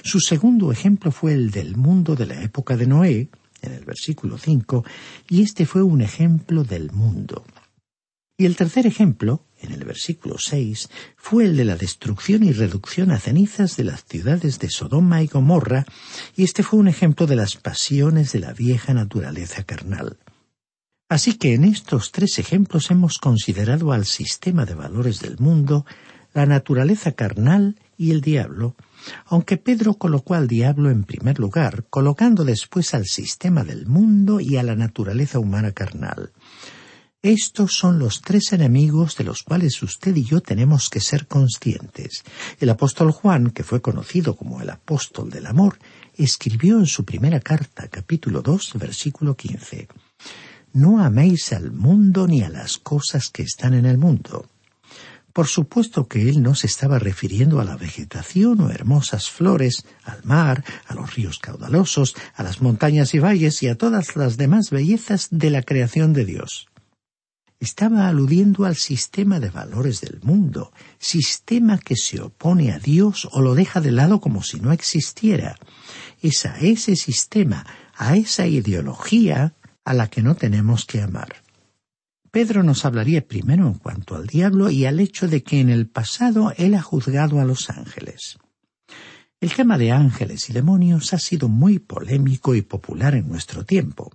Su 0.04 0.20
segundo 0.20 0.72
ejemplo 0.72 1.12
fue 1.12 1.34
el 1.34 1.52
del 1.52 1.76
mundo 1.76 2.16
de 2.16 2.26
la 2.26 2.42
época 2.42 2.78
de 2.78 2.88
Noé, 2.88 3.30
en 3.62 3.74
el 3.74 3.86
versículo 3.86 4.38
5, 4.38 4.84
y 5.30 5.44
este 5.44 5.66
fue 5.66 5.84
un 5.84 6.02
ejemplo 6.02 6.64
del 6.64 6.92
mundo. 6.92 7.44
Y 8.38 8.46
el 8.46 8.56
tercer 8.56 8.88
ejemplo, 8.88 9.46
en 9.62 9.72
el 9.72 9.86
versículo 9.86 10.38
6, 10.40 10.90
fue 11.16 11.46
el 11.46 11.56
de 11.56 11.66
la 11.66 11.76
destrucción 11.76 12.44
y 12.44 12.52
reducción 12.52 13.12
a 13.12 13.20
cenizas 13.20 13.78
de 13.78 13.84
las 13.84 14.04
ciudades 14.06 14.58
de 14.58 14.70
Sodoma 14.70 15.22
y 15.22 15.28
Gomorra, 15.28 15.86
y 16.36 16.44
este 16.44 16.64
fue 16.64 16.80
un 16.80 16.88
ejemplo 16.88 17.28
de 17.28 17.36
las 17.36 17.58
pasiones 17.58 18.32
de 18.32 18.40
la 18.40 18.54
vieja 18.54 18.96
naturaleza 18.96 19.64
carnal. 19.64 20.18
Así 21.12 21.34
que 21.34 21.56
en 21.56 21.66
estos 21.66 22.14
tres 22.14 22.40
ejemplos 22.40 22.90
hemos 22.90 23.18
considerado 23.18 23.92
al 23.92 24.06
sistema 24.06 24.64
de 24.64 24.76
valores 24.76 25.20
del 25.20 25.40
mundo, 25.40 25.86
la 26.34 26.46
naturaleza 26.46 27.12
carnal 27.12 27.78
y 27.98 28.12
el 28.12 28.22
diablo, 28.22 28.78
aunque 29.26 29.58
Pedro 29.58 29.96
colocó 29.96 30.36
al 30.36 30.48
diablo 30.48 30.90
en 30.90 31.04
primer 31.04 31.38
lugar, 31.38 31.84
colocando 31.90 32.46
después 32.46 32.94
al 32.94 33.08
sistema 33.08 33.66
del 33.66 33.88
mundo 33.88 34.40
y 34.40 34.56
a 34.56 34.64
la 34.64 34.78
naturaleza 34.78 35.38
humana 35.38 35.74
carnal. 35.74 36.32
Estos 37.22 37.74
son 37.74 38.00
los 38.00 38.22
tres 38.22 38.54
enemigos 38.54 39.18
de 39.18 39.26
los 39.26 39.44
cuales 39.44 39.84
usted 39.84 40.16
y 40.16 40.24
yo 40.24 40.40
tenemos 40.40 40.90
que 40.90 41.02
ser 41.02 41.28
conscientes. 41.28 42.24
El 42.58 42.70
apóstol 42.70 43.12
Juan, 43.12 43.50
que 43.50 43.66
fue 43.66 43.82
conocido 43.82 44.38
como 44.38 44.62
el 44.62 44.70
apóstol 44.70 45.30
del 45.30 45.48
amor, 45.48 45.78
escribió 46.16 46.80
en 46.80 46.86
su 46.86 47.04
primera 47.04 47.42
carta, 47.42 47.90
capítulo 47.90 48.42
2, 48.42 48.76
versículo 48.76 49.36
15, 49.36 49.90
No 50.74 51.00
améis 51.04 51.54
al 51.54 51.72
mundo 51.72 52.28
ni 52.28 52.44
a 52.44 52.50
las 52.50 52.78
cosas 52.78 53.30
que 53.30 53.44
están 53.44 53.74
en 53.74 53.86
el 53.86 53.98
mundo. 53.98 54.48
Por 55.34 55.48
supuesto 55.48 56.08
que 56.08 56.30
él 56.30 56.42
no 56.42 56.56
se 56.56 56.68
estaba 56.68 57.00
refiriendo 57.00 57.62
a 57.62 57.64
la 57.64 57.78
vegetación 57.78 58.60
o 58.62 58.70
hermosas 58.70 59.30
flores, 59.30 59.86
al 60.04 60.24
mar, 60.24 60.64
a 60.88 60.96
los 60.96 61.16
ríos 61.16 61.40
caudalosos, 61.40 62.16
a 62.36 62.44
las 62.44 62.62
montañas 62.62 63.14
y 63.14 63.20
valles 63.20 63.64
y 63.64 63.68
a 63.68 63.76
todas 63.76 64.16
las 64.16 64.36
demás 64.38 64.70
bellezas 64.72 65.28
de 65.32 65.50
la 65.50 65.62
creación 65.62 66.12
de 66.14 66.26
Dios 66.26 66.68
estaba 67.62 68.08
aludiendo 68.08 68.66
al 68.66 68.76
sistema 68.76 69.40
de 69.40 69.52
valores 69.52 70.02
del 70.02 70.20
mundo, 70.24 70.74
sistema 70.98 71.78
que 71.78 71.96
se 71.96 72.20
opone 72.20 72.72
a 72.72 72.80
Dios 72.80 73.30
o 73.32 73.40
lo 73.40 73.54
deja 73.54 73.80
de 73.80 73.92
lado 73.92 74.20
como 74.20 74.42
si 74.42 74.60
no 74.60 74.72
existiera. 74.72 75.58
Es 76.24 76.48
a 76.48 76.58
ese 76.58 76.96
sistema, 76.96 77.68
a 77.96 78.18
esa 78.18 78.48
ideología, 78.48 79.54
a 79.86 79.94
la 79.94 80.10
que 80.10 80.22
no 80.22 80.36
tenemos 80.36 80.86
que 80.86 81.02
amar. 81.02 81.36
Pedro 82.32 82.64
nos 82.64 82.86
hablaría 82.86 83.28
primero 83.28 83.68
en 83.68 83.74
cuanto 83.74 84.16
al 84.16 84.28
diablo 84.28 84.72
y 84.72 84.86
al 84.86 85.00
hecho 85.00 85.28
de 85.28 85.44
que 85.44 85.60
en 85.60 85.70
el 85.70 85.88
pasado 85.88 86.54
él 86.58 86.76
ha 86.76 86.82
juzgado 86.82 87.42
a 87.42 87.46
los 87.46 87.70
ángeles. 87.70 88.38
El 89.42 89.54
tema 89.54 89.78
de 89.78 89.92
ángeles 89.92 90.50
y 90.50 90.54
demonios 90.54 91.14
ha 91.14 91.20
sido 91.20 91.50
muy 91.50 91.80
polémico 91.80 92.56
y 92.56 92.62
popular 92.62 93.16
en 93.16 93.28
nuestro 93.28 93.66
tiempo. 93.66 94.12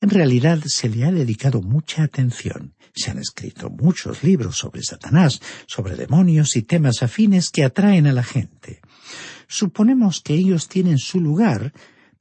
En 0.00 0.10
realidad 0.10 0.60
se 0.66 0.88
le 0.88 1.04
ha 1.04 1.10
dedicado 1.10 1.62
mucha 1.62 2.02
atención. 2.02 2.74
Se 2.94 3.10
han 3.10 3.18
escrito 3.18 3.70
muchos 3.70 4.22
libros 4.22 4.58
sobre 4.58 4.82
Satanás, 4.82 5.40
sobre 5.66 5.96
demonios 5.96 6.54
y 6.56 6.62
temas 6.62 7.02
afines 7.02 7.50
que 7.50 7.64
atraen 7.64 8.06
a 8.06 8.12
la 8.12 8.22
gente. 8.22 8.80
Suponemos 9.48 10.20
que 10.20 10.34
ellos 10.34 10.68
tienen 10.68 10.98
su 10.98 11.20
lugar, 11.20 11.72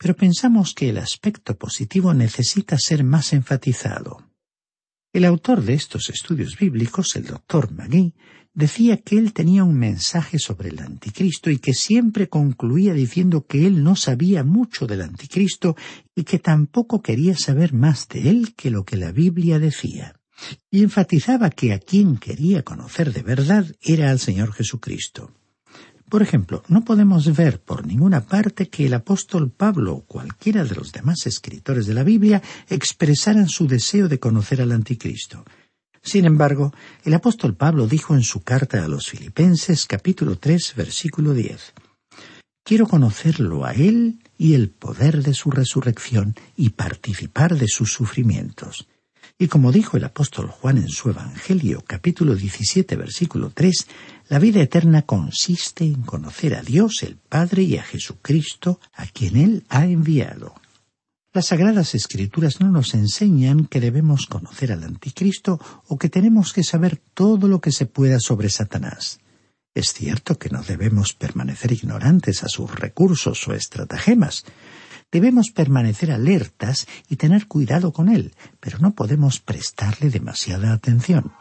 pero 0.02 0.16
pensamos 0.16 0.74
que 0.74 0.90
el 0.90 0.98
aspecto 0.98 1.56
positivo 1.56 2.12
necesita 2.16 2.76
ser 2.80 3.04
más 3.04 3.34
enfatizado. 3.34 4.32
El 5.14 5.26
autor 5.26 5.62
de 5.62 5.76
estos 5.76 6.10
estudios 6.10 6.58
bíblicos, 6.58 7.16
el 7.16 7.26
doctor 7.26 7.72
Magui, 7.72 8.16
decía 8.52 8.98
que 8.98 9.20
él 9.20 9.32
tenía 9.32 9.64
un 9.64 9.78
mensaje 9.78 10.40
sobre 10.40 10.70
el 10.70 10.80
anticristo 10.80 11.52
y 11.52 11.60
que 11.60 11.76
siempre 11.76 12.30
concluía 12.30 12.96
diciendo 12.96 13.46
que 13.46 13.68
él 13.68 13.84
no 13.84 13.96
sabía 13.96 14.44
mucho 14.44 14.88
del 14.88 15.04
anticristo 15.04 15.76
y 16.16 16.24
que 16.24 16.40
tampoco 16.40 17.04
quería 17.04 17.38
saber 17.38 17.72
más 17.72 18.08
de 18.08 18.28
él 18.28 18.56
que 18.56 18.72
lo 18.72 18.84
que 18.84 18.98
la 18.98 19.12
Biblia 19.12 19.60
decía. 19.60 20.20
Y 20.72 20.82
enfatizaba 20.82 21.52
que 21.52 21.74
a 21.74 21.80
quien 21.80 22.18
quería 22.18 22.64
conocer 22.64 23.14
de 23.14 23.22
verdad 23.22 23.68
era 23.80 24.10
al 24.10 24.18
Señor 24.18 24.52
Jesucristo. 24.52 25.32
Por 26.12 26.22
ejemplo, 26.22 26.62
no 26.68 26.84
podemos 26.84 27.34
ver 27.38 27.62
por 27.62 27.88
ninguna 27.88 28.20
parte 28.20 28.68
que 28.68 28.86
el 28.86 28.94
apóstol 28.96 29.50
Pablo 29.50 29.94
o 29.94 30.02
cualquiera 30.02 30.66
de 30.66 30.76
los 30.76 30.92
demás 30.92 31.26
escritores 31.26 31.86
de 31.86 31.94
la 31.94 32.04
Biblia 32.04 32.42
expresaran 32.68 33.48
su 33.48 33.66
deseo 33.66 34.10
de 34.10 34.20
conocer 34.20 34.62
al 34.62 34.74
anticristo. 34.74 35.46
Sin 36.04 36.26
embargo, 36.26 36.74
el 37.06 37.14
apóstol 37.14 37.56
Pablo 37.56 37.88
dijo 37.88 38.14
en 38.14 38.24
su 38.24 38.42
carta 38.42 38.84
a 38.84 38.90
los 38.90 39.08
Filipenses 39.08 39.86
capítulo 39.86 40.38
3 40.38 40.74
versículo 40.76 41.34
10 41.34 41.72
Quiero 42.66 42.88
conocerlo 42.88 43.64
a 43.64 43.72
Él 43.72 44.20
y 44.38 44.56
el 44.56 44.70
poder 44.70 45.24
de 45.24 45.34
su 45.34 45.50
resurrección 45.50 46.36
y 46.58 46.72
participar 46.72 47.56
de 47.56 47.70
sus 47.70 47.94
sufrimientos. 47.94 48.86
Y 49.42 49.48
como 49.48 49.72
dijo 49.72 49.98
el 49.98 50.04
apóstol 50.04 50.50
Juan 50.50 50.78
en 50.78 50.90
su 50.90 51.10
Evangelio 51.10 51.84
capítulo 51.88 52.36
17 52.36 52.96
versículo 52.96 53.50
3, 53.50 53.88
la 54.30 54.38
vida 54.38 54.62
eterna 54.62 55.02
consiste 55.02 55.84
en 55.84 56.04
conocer 56.04 56.54
a 56.54 56.62
Dios 56.62 57.02
el 57.02 57.18
Padre 57.18 57.64
y 57.64 57.76
a 57.76 57.82
Jesucristo 57.82 58.80
a 58.94 59.08
quien 59.08 59.38
Él 59.38 59.66
ha 59.68 59.88
enviado. 59.88 60.54
Las 61.34 61.48
Sagradas 61.48 61.96
Escrituras 61.96 62.60
no 62.60 62.70
nos 62.70 62.94
enseñan 62.94 63.66
que 63.66 63.80
debemos 63.80 64.28
conocer 64.28 64.72
al 64.72 64.84
Anticristo 64.84 65.60
o 65.88 65.98
que 65.98 66.10
tenemos 66.10 66.54
que 66.54 66.64
saber 66.64 67.02
todo 67.16 67.48
lo 67.48 67.62
que 67.62 67.72
se 67.72 67.88
pueda 67.88 68.20
sobre 68.20 68.52
Satanás. 68.52 69.22
Es 69.74 69.92
cierto 69.92 70.38
que 70.38 70.50
no 70.50 70.62
debemos 70.62 71.14
permanecer 71.14 71.72
ignorantes 71.72 72.44
a 72.44 72.48
sus 72.48 72.70
recursos 72.76 73.48
o 73.48 73.56
estratagemas. 73.56 74.46
Debemos 75.12 75.52
permanecer 75.52 76.12
alertas 76.12 76.88
y 77.10 77.18
tener 77.18 77.48
cuidado 77.48 77.92
con 77.92 78.10
él, 78.10 78.34
pero 78.60 78.80
no 78.80 78.96
podemos 78.96 79.40
prestarle 79.40 80.10
demasiada 80.10 80.72
atención. 80.74 81.34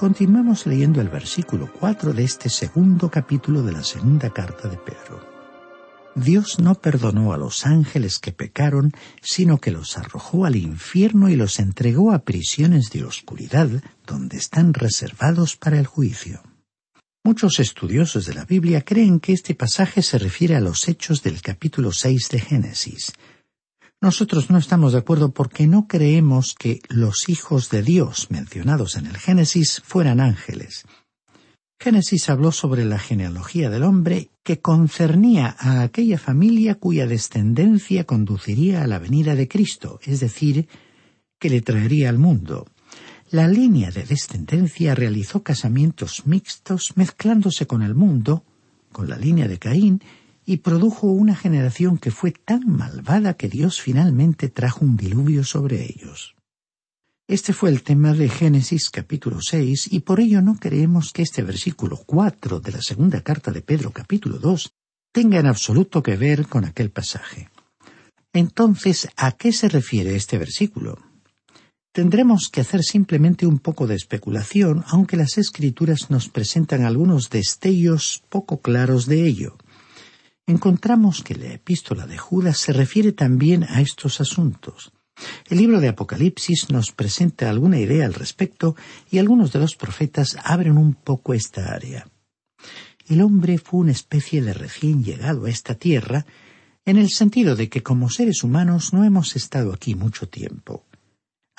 Continuamos 0.00 0.64
leyendo 0.64 1.02
el 1.02 1.10
versículo 1.10 1.70
4 1.78 2.14
de 2.14 2.24
este 2.24 2.48
segundo 2.48 3.10
capítulo 3.10 3.62
de 3.62 3.72
la 3.72 3.84
segunda 3.84 4.32
carta 4.32 4.66
de 4.66 4.78
Pedro. 4.78 5.20
Dios 6.14 6.58
no 6.58 6.74
perdonó 6.74 7.34
a 7.34 7.36
los 7.36 7.66
ángeles 7.66 8.18
que 8.18 8.32
pecaron, 8.32 8.92
sino 9.20 9.58
que 9.58 9.70
los 9.70 9.98
arrojó 9.98 10.46
al 10.46 10.56
infierno 10.56 11.28
y 11.28 11.36
los 11.36 11.58
entregó 11.58 12.12
a 12.12 12.20
prisiones 12.20 12.88
de 12.88 13.04
oscuridad, 13.04 13.68
donde 14.06 14.38
están 14.38 14.72
reservados 14.72 15.56
para 15.56 15.78
el 15.78 15.86
juicio. 15.86 16.40
Muchos 17.22 17.60
estudiosos 17.60 18.24
de 18.24 18.32
la 18.32 18.46
Biblia 18.46 18.80
creen 18.80 19.20
que 19.20 19.34
este 19.34 19.54
pasaje 19.54 20.00
se 20.00 20.16
refiere 20.18 20.56
a 20.56 20.60
los 20.60 20.88
hechos 20.88 21.22
del 21.22 21.42
capítulo 21.42 21.92
6 21.92 22.28
de 22.30 22.40
Génesis, 22.40 23.12
nosotros 24.00 24.48
no 24.50 24.58
estamos 24.58 24.92
de 24.92 24.98
acuerdo 24.98 25.32
porque 25.32 25.66
no 25.66 25.86
creemos 25.86 26.54
que 26.58 26.80
los 26.88 27.28
hijos 27.28 27.68
de 27.68 27.82
Dios 27.82 28.30
mencionados 28.30 28.96
en 28.96 29.06
el 29.06 29.18
Génesis 29.18 29.82
fueran 29.84 30.20
ángeles. 30.20 30.86
Génesis 31.78 32.28
habló 32.28 32.52
sobre 32.52 32.84
la 32.84 32.98
genealogía 32.98 33.70
del 33.70 33.82
hombre 33.82 34.30
que 34.42 34.60
concernía 34.60 35.54
a 35.58 35.82
aquella 35.82 36.18
familia 36.18 36.74
cuya 36.74 37.06
descendencia 37.06 38.04
conduciría 38.04 38.82
a 38.82 38.86
la 38.86 38.98
venida 38.98 39.34
de 39.34 39.48
Cristo, 39.48 40.00
es 40.02 40.20
decir, 40.20 40.68
que 41.38 41.50
le 41.50 41.62
traería 41.62 42.08
al 42.08 42.18
mundo. 42.18 42.66
La 43.30 43.48
línea 43.48 43.90
de 43.90 44.04
descendencia 44.04 44.94
realizó 44.94 45.42
casamientos 45.42 46.26
mixtos 46.26 46.92
mezclándose 46.96 47.66
con 47.66 47.82
el 47.82 47.94
mundo, 47.94 48.44
con 48.92 49.08
la 49.08 49.16
línea 49.16 49.46
de 49.46 49.58
Caín 49.58 50.02
y 50.44 50.58
produjo 50.58 51.06
una 51.06 51.34
generación 51.34 51.98
que 51.98 52.10
fue 52.10 52.32
tan 52.32 52.66
malvada 52.66 53.34
que 53.34 53.48
Dios 53.48 53.80
finalmente 53.80 54.48
trajo 54.48 54.84
un 54.84 54.96
diluvio 54.96 55.44
sobre 55.44 55.84
ellos. 55.84 56.34
Este 57.28 57.52
fue 57.52 57.70
el 57.70 57.82
tema 57.82 58.12
de 58.12 58.28
Génesis 58.28 58.90
capítulo 58.90 59.40
6 59.40 59.92
y 59.92 60.00
por 60.00 60.18
ello 60.18 60.42
no 60.42 60.56
creemos 60.56 61.12
que 61.12 61.22
este 61.22 61.42
versículo 61.42 61.96
4 62.04 62.58
de 62.58 62.72
la 62.72 62.82
segunda 62.82 63.20
carta 63.20 63.52
de 63.52 63.62
Pedro 63.62 63.92
capítulo 63.92 64.38
2 64.38 64.72
tenga 65.12 65.38
en 65.38 65.46
absoluto 65.46 66.02
que 66.02 66.16
ver 66.16 66.48
con 66.48 66.64
aquel 66.64 66.90
pasaje. 66.90 67.48
Entonces, 68.32 69.08
¿a 69.16 69.32
qué 69.32 69.52
se 69.52 69.68
refiere 69.68 70.16
este 70.16 70.38
versículo? 70.38 70.98
Tendremos 71.92 72.48
que 72.48 72.60
hacer 72.60 72.82
simplemente 72.82 73.46
un 73.46 73.58
poco 73.58 73.86
de 73.86 73.96
especulación, 73.96 74.84
aunque 74.88 75.16
las 75.16 75.38
escrituras 75.38 76.10
nos 76.10 76.28
presentan 76.28 76.84
algunos 76.84 77.30
destellos 77.30 78.22
poco 78.28 78.60
claros 78.60 79.06
de 79.06 79.26
ello 79.26 79.56
encontramos 80.50 81.22
que 81.22 81.34
la 81.34 81.52
epístola 81.52 82.06
de 82.06 82.18
Judas 82.18 82.58
se 82.58 82.72
refiere 82.72 83.12
también 83.12 83.64
a 83.64 83.80
estos 83.80 84.20
asuntos. 84.20 84.92
El 85.48 85.58
libro 85.58 85.80
de 85.80 85.88
Apocalipsis 85.88 86.70
nos 86.70 86.92
presenta 86.92 87.50
alguna 87.50 87.78
idea 87.78 88.06
al 88.06 88.14
respecto 88.14 88.76
y 89.10 89.18
algunos 89.18 89.52
de 89.52 89.60
los 89.60 89.76
profetas 89.76 90.36
abren 90.42 90.78
un 90.78 90.94
poco 90.94 91.34
esta 91.34 91.72
área. 91.72 92.06
El 93.08 93.22
hombre 93.22 93.58
fue 93.58 93.80
una 93.80 93.92
especie 93.92 94.42
de 94.42 94.52
recién 94.52 95.04
llegado 95.04 95.46
a 95.46 95.50
esta 95.50 95.74
tierra, 95.74 96.26
en 96.84 96.96
el 96.96 97.10
sentido 97.10 97.56
de 97.56 97.68
que 97.68 97.82
como 97.82 98.08
seres 98.08 98.42
humanos 98.42 98.92
no 98.92 99.04
hemos 99.04 99.36
estado 99.36 99.72
aquí 99.72 99.94
mucho 99.94 100.28
tiempo 100.28 100.84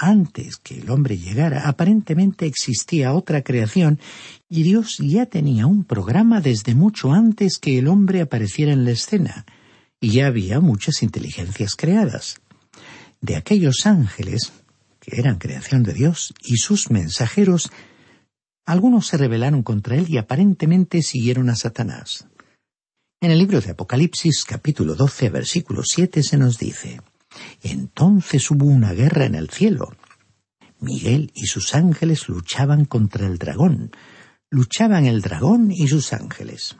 antes 0.02 0.58
que 0.58 0.80
el 0.80 0.90
hombre 0.90 1.18
llegara, 1.18 1.68
aparentemente 1.68 2.48
existía 2.48 3.14
otra 3.14 3.44
creación 3.44 4.00
y 4.50 4.64
Dios 4.64 4.98
ya 4.98 5.28
tenía 5.28 5.68
un 5.68 5.84
programa 5.84 6.42
desde 6.42 6.74
mucho 6.74 7.14
antes 7.14 7.60
que 7.60 7.78
el 7.78 7.88
hombre 7.88 8.22
apareciera 8.22 8.74
en 8.74 8.84
la 8.84 8.92
escena, 8.92 9.46
y 10.00 10.10
ya 10.10 10.26
había 10.26 10.60
muchas 10.60 11.04
inteligencias 11.04 11.76
creadas. 11.76 12.42
De 13.22 13.36
aquellos 13.36 13.86
ángeles, 13.86 14.52
que 15.00 15.20
eran 15.20 15.38
creación 15.38 15.84
de 15.84 15.94
Dios, 15.94 16.34
y 16.44 16.58
sus 16.58 16.90
mensajeros, 16.90 17.70
algunos 18.66 19.06
se 19.06 19.18
rebelaron 19.18 19.62
contra 19.62 19.96
él 19.96 20.08
y 20.10 20.18
aparentemente 20.18 21.04
siguieron 21.04 21.50
a 21.52 21.56
Satanás. 21.56 22.28
En 23.22 23.30
el 23.30 23.38
libro 23.38 23.62
de 23.62 23.70
Apocalipsis 23.70 24.44
capítulo 24.46 24.96
12 24.96 25.30
versículo 25.30 25.84
7 25.86 26.24
se 26.24 26.38
nos 26.38 26.58
dice, 26.58 27.02
Entonces 27.62 28.50
hubo 28.52 28.66
una 28.66 28.94
guerra 28.94 29.26
en 29.26 29.36
el 29.36 29.50
cielo. 29.50 29.94
Miguel 30.80 31.32
y 31.36 31.46
sus 31.46 31.76
ángeles 31.76 32.28
luchaban 32.28 32.86
contra 32.86 33.28
el 33.28 33.38
dragón. 33.38 33.92
Luchaban 34.50 35.06
el 35.06 35.22
dragón 35.22 35.72
y 35.72 35.88
sus 35.88 36.14
ángeles. 36.14 36.76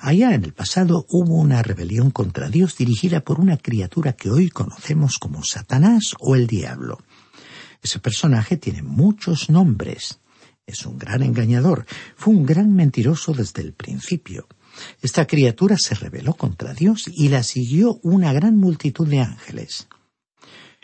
Allá 0.00 0.34
en 0.34 0.44
el 0.44 0.52
pasado 0.52 1.06
hubo 1.08 1.36
una 1.36 1.62
rebelión 1.62 2.10
contra 2.10 2.48
Dios 2.48 2.76
dirigida 2.76 3.20
por 3.20 3.38
una 3.38 3.56
criatura 3.56 4.14
que 4.14 4.30
hoy 4.30 4.48
conocemos 4.48 5.18
como 5.18 5.44
Satanás 5.44 6.14
o 6.18 6.34
el 6.34 6.46
diablo. 6.46 6.98
Ese 7.82 8.00
personaje 8.00 8.56
tiene 8.56 8.82
muchos 8.82 9.50
nombres. 9.50 10.20
Es 10.66 10.84
un 10.84 10.98
gran 10.98 11.22
engañador. 11.22 11.86
Fue 12.16 12.34
un 12.34 12.44
gran 12.44 12.74
mentiroso 12.74 13.32
desde 13.32 13.62
el 13.62 13.72
principio. 13.72 14.48
Esta 15.02 15.26
criatura 15.26 15.76
se 15.78 15.94
rebeló 15.94 16.34
contra 16.34 16.74
Dios 16.74 17.04
y 17.12 17.28
la 17.28 17.42
siguió 17.42 17.98
una 18.02 18.32
gran 18.32 18.56
multitud 18.56 19.06
de 19.06 19.20
ángeles. 19.20 19.88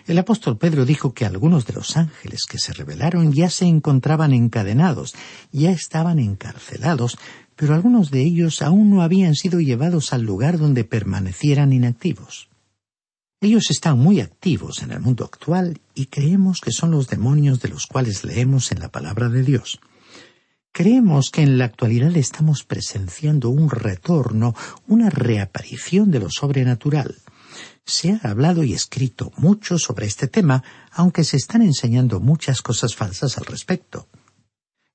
El 0.06 0.18
apóstol 0.18 0.58
Pedro 0.58 0.84
dijo 0.84 1.14
que 1.14 1.24
algunos 1.24 1.66
de 1.66 1.72
los 1.72 1.96
ángeles 1.96 2.44
que 2.46 2.58
se 2.58 2.74
rebelaron 2.74 3.32
ya 3.32 3.48
se 3.48 3.64
encontraban 3.64 4.34
encadenados, 4.34 5.14
ya 5.50 5.70
estaban 5.70 6.18
encarcelados, 6.18 7.16
pero 7.56 7.74
algunos 7.74 8.10
de 8.10 8.20
ellos 8.20 8.60
aún 8.60 8.90
no 8.90 9.00
habían 9.00 9.34
sido 9.34 9.60
llevados 9.60 10.12
al 10.12 10.22
lugar 10.22 10.58
donde 10.58 10.84
permanecieran 10.84 11.72
inactivos. 11.72 12.48
Ellos 13.40 13.70
están 13.70 13.98
muy 13.98 14.20
activos 14.20 14.82
en 14.82 14.92
el 14.92 15.00
mundo 15.00 15.24
actual 15.24 15.80
y 15.94 16.06
creemos 16.06 16.60
que 16.60 16.72
son 16.72 16.90
los 16.90 17.08
demonios 17.08 17.60
de 17.60 17.68
los 17.68 17.86
cuales 17.86 18.24
leemos 18.24 18.72
en 18.72 18.80
la 18.80 18.90
palabra 18.90 19.28
de 19.28 19.42
Dios. 19.42 19.80
Creemos 20.76 21.30
que 21.30 21.42
en 21.42 21.56
la 21.56 21.66
actualidad 21.66 22.16
estamos 22.16 22.64
presenciando 22.64 23.48
un 23.48 23.70
retorno, 23.70 24.56
una 24.88 25.08
reaparición 25.08 26.10
de 26.10 26.18
lo 26.18 26.30
sobrenatural. 26.30 27.14
Se 27.86 28.10
ha 28.10 28.18
hablado 28.28 28.64
y 28.64 28.72
escrito 28.72 29.30
mucho 29.36 29.78
sobre 29.78 30.06
este 30.06 30.26
tema, 30.26 30.64
aunque 30.90 31.22
se 31.22 31.36
están 31.36 31.62
enseñando 31.62 32.18
muchas 32.18 32.60
cosas 32.60 32.96
falsas 32.96 33.38
al 33.38 33.44
respecto. 33.44 34.08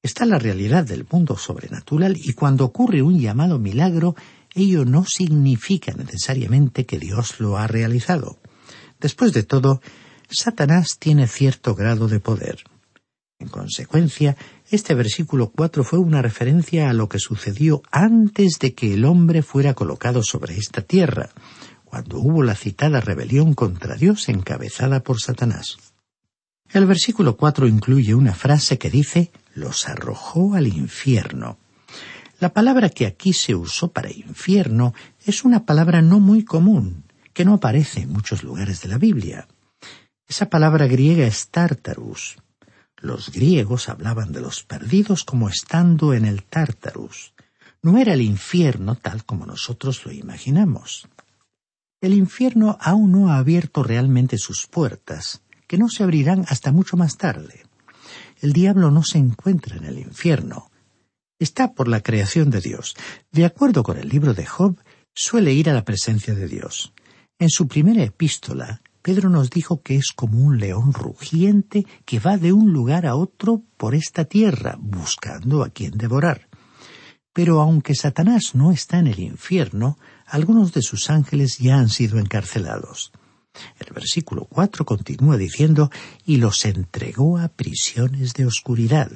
Está 0.03 0.25
la 0.25 0.37
realidad 0.37 0.83
del 0.83 1.07
mundo 1.09 1.37
sobrenatural 1.37 2.17
y 2.17 2.33
cuando 2.33 2.65
ocurre 2.65 3.01
un 3.01 3.17
llamado 3.17 3.57
milagro, 3.57 4.17
ello 4.53 4.83
no 4.83 5.05
significa 5.05 5.93
necesariamente 5.93 6.85
que 6.85 6.99
Dios 6.99 7.39
lo 7.39 7.57
ha 7.57 7.67
realizado. 7.67 8.37
Después 8.99 9.31
de 9.31 9.43
todo, 9.43 9.81
Satanás 10.29 10.97
tiene 10.99 11.25
cierto 11.29 11.73
grado 11.73 12.09
de 12.09 12.19
poder. 12.19 12.65
En 13.39 13.47
consecuencia, 13.47 14.35
este 14.71 14.93
versículo 14.93 15.49
cuatro 15.49 15.83
fue 15.83 15.99
una 15.99 16.21
referencia 16.21 16.89
a 16.89 16.93
lo 16.93 17.09
que 17.09 17.19
sucedió 17.19 17.81
antes 17.91 18.59
de 18.59 18.73
que 18.73 18.93
el 18.93 19.05
hombre 19.05 19.41
fuera 19.41 19.73
colocado 19.73 20.21
sobre 20.23 20.57
esta 20.57 20.81
tierra, 20.81 21.29
cuando 21.85 22.19
hubo 22.19 22.43
la 22.43 22.55
citada 22.55 23.01
rebelión 23.01 23.55
contra 23.55 23.95
Dios 23.95 24.29
encabezada 24.29 24.99
por 24.99 25.19
Satanás. 25.19 25.77
El 26.71 26.85
versículo 26.85 27.35
cuatro 27.35 27.67
incluye 27.67 28.13
una 28.13 28.35
frase 28.35 28.77
que 28.77 28.91
dice 28.91 29.31
los 29.55 29.87
arrojó 29.87 30.53
al 30.53 30.67
infierno. 30.67 31.57
La 32.39 32.53
palabra 32.53 32.89
que 32.89 33.07
aquí 33.07 33.33
se 33.33 33.55
usó 33.55 33.91
para 33.91 34.11
infierno 34.11 34.93
es 35.25 35.43
una 35.43 35.65
palabra 35.65 36.01
no 36.01 36.19
muy 36.19 36.45
común, 36.45 37.05
que 37.33 37.43
no 37.43 37.55
aparece 37.55 38.01
en 38.01 38.13
muchos 38.13 38.43
lugares 38.43 38.81
de 38.81 38.89
la 38.89 38.99
Biblia. 38.99 39.47
Esa 40.27 40.47
palabra 40.47 40.85
griega 40.85 41.25
es 41.25 41.49
Tartarus, 41.49 42.37
los 43.01 43.31
griegos 43.31 43.89
hablaban 43.89 44.31
de 44.31 44.41
los 44.41 44.63
perdidos 44.63 45.23
como 45.23 45.49
estando 45.49 46.13
en 46.13 46.25
el 46.25 46.43
Tártarus. 46.43 47.33
No 47.81 47.97
era 47.97 48.13
el 48.13 48.21
infierno 48.21 48.95
tal 48.95 49.25
como 49.25 49.45
nosotros 49.45 50.05
lo 50.05 50.11
imaginamos. 50.11 51.07
El 52.01 52.13
infierno 52.13 52.77
aún 52.79 53.11
no 53.11 53.29
ha 53.29 53.37
abierto 53.37 53.83
realmente 53.83 54.37
sus 54.37 54.67
puertas, 54.67 55.41
que 55.67 55.77
no 55.77 55.89
se 55.89 56.03
abrirán 56.03 56.45
hasta 56.47 56.71
mucho 56.71 56.97
más 56.97 57.17
tarde. 57.17 57.63
El 58.41 58.53
diablo 58.53 58.91
no 58.91 59.03
se 59.03 59.17
encuentra 59.17 59.75
en 59.77 59.85
el 59.85 59.99
infierno. 59.99 60.69
Está 61.39 61.73
por 61.73 61.87
la 61.87 62.01
creación 62.01 62.49
de 62.49 62.61
Dios. 62.61 62.95
De 63.31 63.45
acuerdo 63.45 63.83
con 63.83 63.97
el 63.97 64.09
libro 64.09 64.33
de 64.33 64.45
Job, 64.45 64.77
suele 65.13 65.53
ir 65.53 65.69
a 65.69 65.73
la 65.73 65.85
presencia 65.85 66.33
de 66.33 66.47
Dios. 66.47 66.93
En 67.37 67.49
su 67.49 67.67
primera 67.67 68.03
epístola, 68.03 68.81
Pedro 69.01 69.29
nos 69.29 69.49
dijo 69.49 69.81
que 69.81 69.95
es 69.95 70.11
como 70.13 70.39
un 70.39 70.59
león 70.59 70.93
rugiente 70.93 71.85
que 72.05 72.19
va 72.19 72.37
de 72.37 72.51
un 72.51 72.73
lugar 72.73 73.05
a 73.05 73.15
otro 73.15 73.63
por 73.77 73.95
esta 73.95 74.25
tierra, 74.25 74.77
buscando 74.79 75.63
a 75.63 75.69
quien 75.69 75.91
devorar. 75.91 76.49
Pero 77.33 77.61
aunque 77.61 77.95
Satanás 77.95 78.55
no 78.55 78.71
está 78.71 78.99
en 78.99 79.07
el 79.07 79.19
infierno, 79.19 79.97
algunos 80.25 80.73
de 80.73 80.81
sus 80.81 81.09
ángeles 81.09 81.57
ya 81.57 81.77
han 81.77 81.89
sido 81.89 82.19
encarcelados. 82.19 83.11
El 83.79 83.93
versículo 83.93 84.45
cuatro 84.45 84.85
continúa 84.85 85.37
diciendo 85.37 85.89
y 86.25 86.37
los 86.37 86.65
entregó 86.65 87.37
a 87.37 87.47
prisiones 87.47 88.33
de 88.33 88.45
oscuridad. 88.45 89.11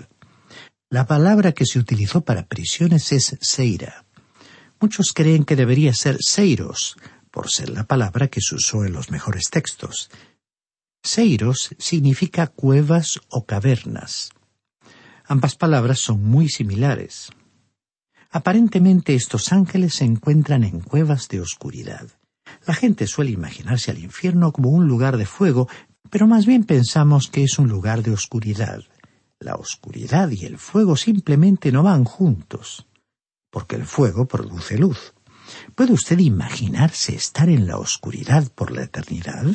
La 0.90 1.06
palabra 1.06 1.52
que 1.52 1.66
se 1.66 1.80
utilizó 1.80 2.22
para 2.22 2.48
prisiones 2.48 3.12
es 3.12 3.38
seira. 3.42 4.06
Muchos 4.80 5.14
creen 5.14 5.46
que 5.46 5.56
debería 5.56 5.94
ser 5.94 6.18
seiros, 6.20 6.98
por 7.34 7.50
ser 7.50 7.70
la 7.70 7.86
palabra 7.86 8.28
que 8.28 8.42
se 8.42 8.54
usó 8.54 8.86
en 8.86 8.94
los 8.94 9.10
mejores 9.10 9.50
textos. 9.50 10.12
Seiros 11.04 11.76
significa 11.80 12.46
cuevas 12.46 13.20
o 13.28 13.46
cavernas. 13.46 14.30
Ambas 15.26 15.56
palabras 15.56 15.98
son 15.98 16.24
muy 16.24 16.48
similares. 16.48 17.32
Aparentemente 18.30 19.16
estos 19.16 19.52
ángeles 19.52 19.96
se 19.96 20.06
encuentran 20.06 20.64
en 20.64 20.80
cuevas 20.80 21.28
de 21.28 21.42
oscuridad. 21.42 22.08
La 22.68 22.76
gente 22.76 23.08
suele 23.08 23.32
imaginarse 23.32 23.90
al 23.90 23.98
infierno 23.98 24.52
como 24.52 24.70
un 24.70 24.88
lugar 24.88 25.18
de 25.18 25.26
fuego, 25.26 25.68
pero 26.12 26.28
más 26.28 26.46
bien 26.46 26.66
pensamos 26.66 27.30
que 27.30 27.44
es 27.44 27.58
un 27.58 27.68
lugar 27.68 28.04
de 28.04 28.12
oscuridad. 28.12 28.84
La 29.40 29.56
oscuridad 29.56 30.30
y 30.30 30.46
el 30.46 30.60
fuego 30.60 30.96
simplemente 30.98 31.72
no 31.72 31.82
van 31.82 32.04
juntos, 32.04 32.86
porque 33.50 33.76
el 33.76 33.86
fuego 33.86 34.28
produce 34.28 34.78
luz. 34.78 35.13
¿Puede 35.76 35.94
usted 35.94 36.20
imaginarse 36.20 37.16
estar 37.16 37.50
en 37.50 37.66
la 37.66 37.78
oscuridad 37.78 38.52
por 38.52 38.72
la 38.72 38.84
eternidad? 38.84 39.46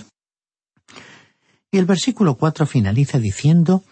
Y 1.70 1.78
el 1.78 1.85
versículo 1.85 2.37
cuatro 2.37 2.66
finaliza 2.66 3.18
diciendo 3.18 3.85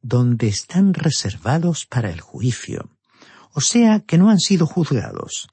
donde 0.00 0.46
están 0.46 0.94
reservados 0.94 1.86
para 1.86 2.10
el 2.10 2.20
juicio, 2.20 2.90
o 3.52 3.60
sea 3.60 4.00
que 4.00 4.16
no 4.16 4.30
han 4.30 4.38
sido 4.38 4.66
juzgados. 4.66 5.48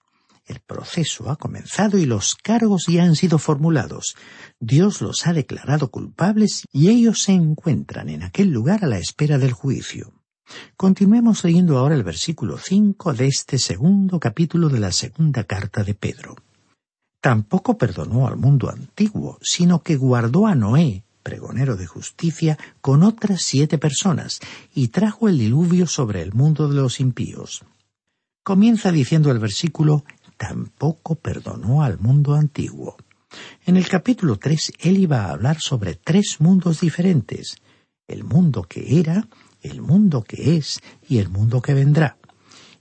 El 0.45 0.59
proceso 0.59 1.29
ha 1.31 1.35
comenzado 1.35 1.97
y 1.97 2.05
los 2.05 2.35
cargos 2.35 2.85
ya 2.87 3.03
han 3.03 3.15
sido 3.15 3.37
formulados. 3.37 4.15
Dios 4.59 5.01
los 5.01 5.25
ha 5.25 5.33
declarado 5.33 5.89
culpables 5.89 6.63
y 6.71 6.89
ellos 6.89 7.23
se 7.23 7.33
encuentran 7.33 8.09
en 8.09 8.23
aquel 8.23 8.49
lugar 8.49 8.83
a 8.83 8.87
la 8.87 8.97
espera 8.97 9.37
del 9.37 9.53
juicio. 9.53 10.18
Continuemos 10.77 11.43
leyendo 11.43 11.77
ahora 11.77 11.95
el 11.95 12.03
versículo 12.03 12.57
cinco 12.57 13.13
de 13.13 13.27
este 13.27 13.57
segundo 13.57 14.19
capítulo 14.19 14.69
de 14.69 14.79
la 14.79 14.91
segunda 14.91 15.43
carta 15.43 15.83
de 15.83 15.93
Pedro. 15.93 16.35
Tampoco 17.21 17.77
perdonó 17.77 18.27
al 18.27 18.37
mundo 18.37 18.69
antiguo, 18.69 19.37
sino 19.41 19.83
que 19.83 19.97
guardó 19.97 20.47
a 20.47 20.55
Noé, 20.55 21.03
pregonero 21.21 21.75
de 21.75 21.85
justicia, 21.85 22.57
con 22.81 23.03
otras 23.03 23.43
siete 23.43 23.77
personas, 23.77 24.39
y 24.73 24.87
trajo 24.87 25.27
el 25.27 25.37
diluvio 25.37 25.85
sobre 25.85 26.21
el 26.21 26.33
mundo 26.33 26.69
de 26.69 26.75
los 26.75 26.99
impíos. 26.99 27.63
Comienza 28.43 28.91
diciendo 28.91 29.31
el 29.31 29.39
versículo 29.39 30.05
tampoco 30.37 31.15
perdonó 31.15 31.83
al 31.83 31.99
mundo 31.99 32.35
antiguo. 32.35 32.95
En 33.65 33.77
el 33.77 33.87
capítulo 33.87 34.37
tres 34.37 34.71
él 34.79 34.97
iba 34.97 35.25
a 35.25 35.31
hablar 35.31 35.59
sobre 35.59 35.95
tres 35.95 36.37
mundos 36.39 36.79
diferentes, 36.79 37.57
el 38.07 38.23
mundo 38.23 38.63
que 38.63 38.99
era, 38.99 39.27
el 39.61 39.81
mundo 39.81 40.23
que 40.23 40.57
es 40.57 40.81
y 41.07 41.17
el 41.17 41.29
mundo 41.29 41.61
que 41.61 41.73
vendrá. 41.73 42.17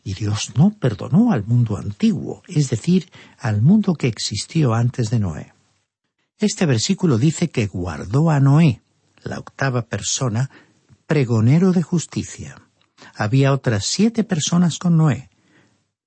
Y 0.05 0.15
Dios 0.15 0.53
no 0.57 0.71
perdonó 0.71 1.33
al 1.33 1.45
mundo 1.45 1.77
antiguo, 1.77 2.43
es 2.49 2.71
decir, 2.71 3.11
al 3.39 3.63
mundo 3.63 3.95
que 3.95 4.07
existió 4.07 4.75
antes 4.75 5.11
de 5.11 5.19
Noé. 5.19 5.53
Este 6.39 6.67
versículo 6.67 7.19
dice 7.19 7.51
que 7.51 7.67
guardó 7.67 8.31
a 8.31 8.41
Noé, 8.41 8.81
la 9.23 9.39
octava 9.39 9.83
persona, 9.83 10.51
pregonero 11.07 11.73
de 11.73 11.83
justicia. 11.83 12.63
Había 13.15 13.53
otras 13.53 13.87
siete 13.87 14.25
personas 14.25 14.79
con 14.79 14.97
Noé. 14.97 15.31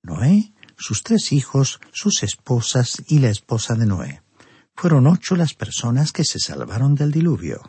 Noé, 0.02 0.52
sus 0.78 1.02
tres 1.02 1.32
hijos, 1.32 1.80
sus 1.92 2.22
esposas 2.22 3.02
y 3.06 3.18
la 3.18 3.28
esposa 3.28 3.74
de 3.74 3.86
Noé. 3.86 4.22
Fueron 4.74 5.06
ocho 5.06 5.36
las 5.36 5.54
personas 5.54 6.12
que 6.12 6.24
se 6.24 6.38
salvaron 6.38 6.94
del 6.94 7.12
diluvio. 7.12 7.62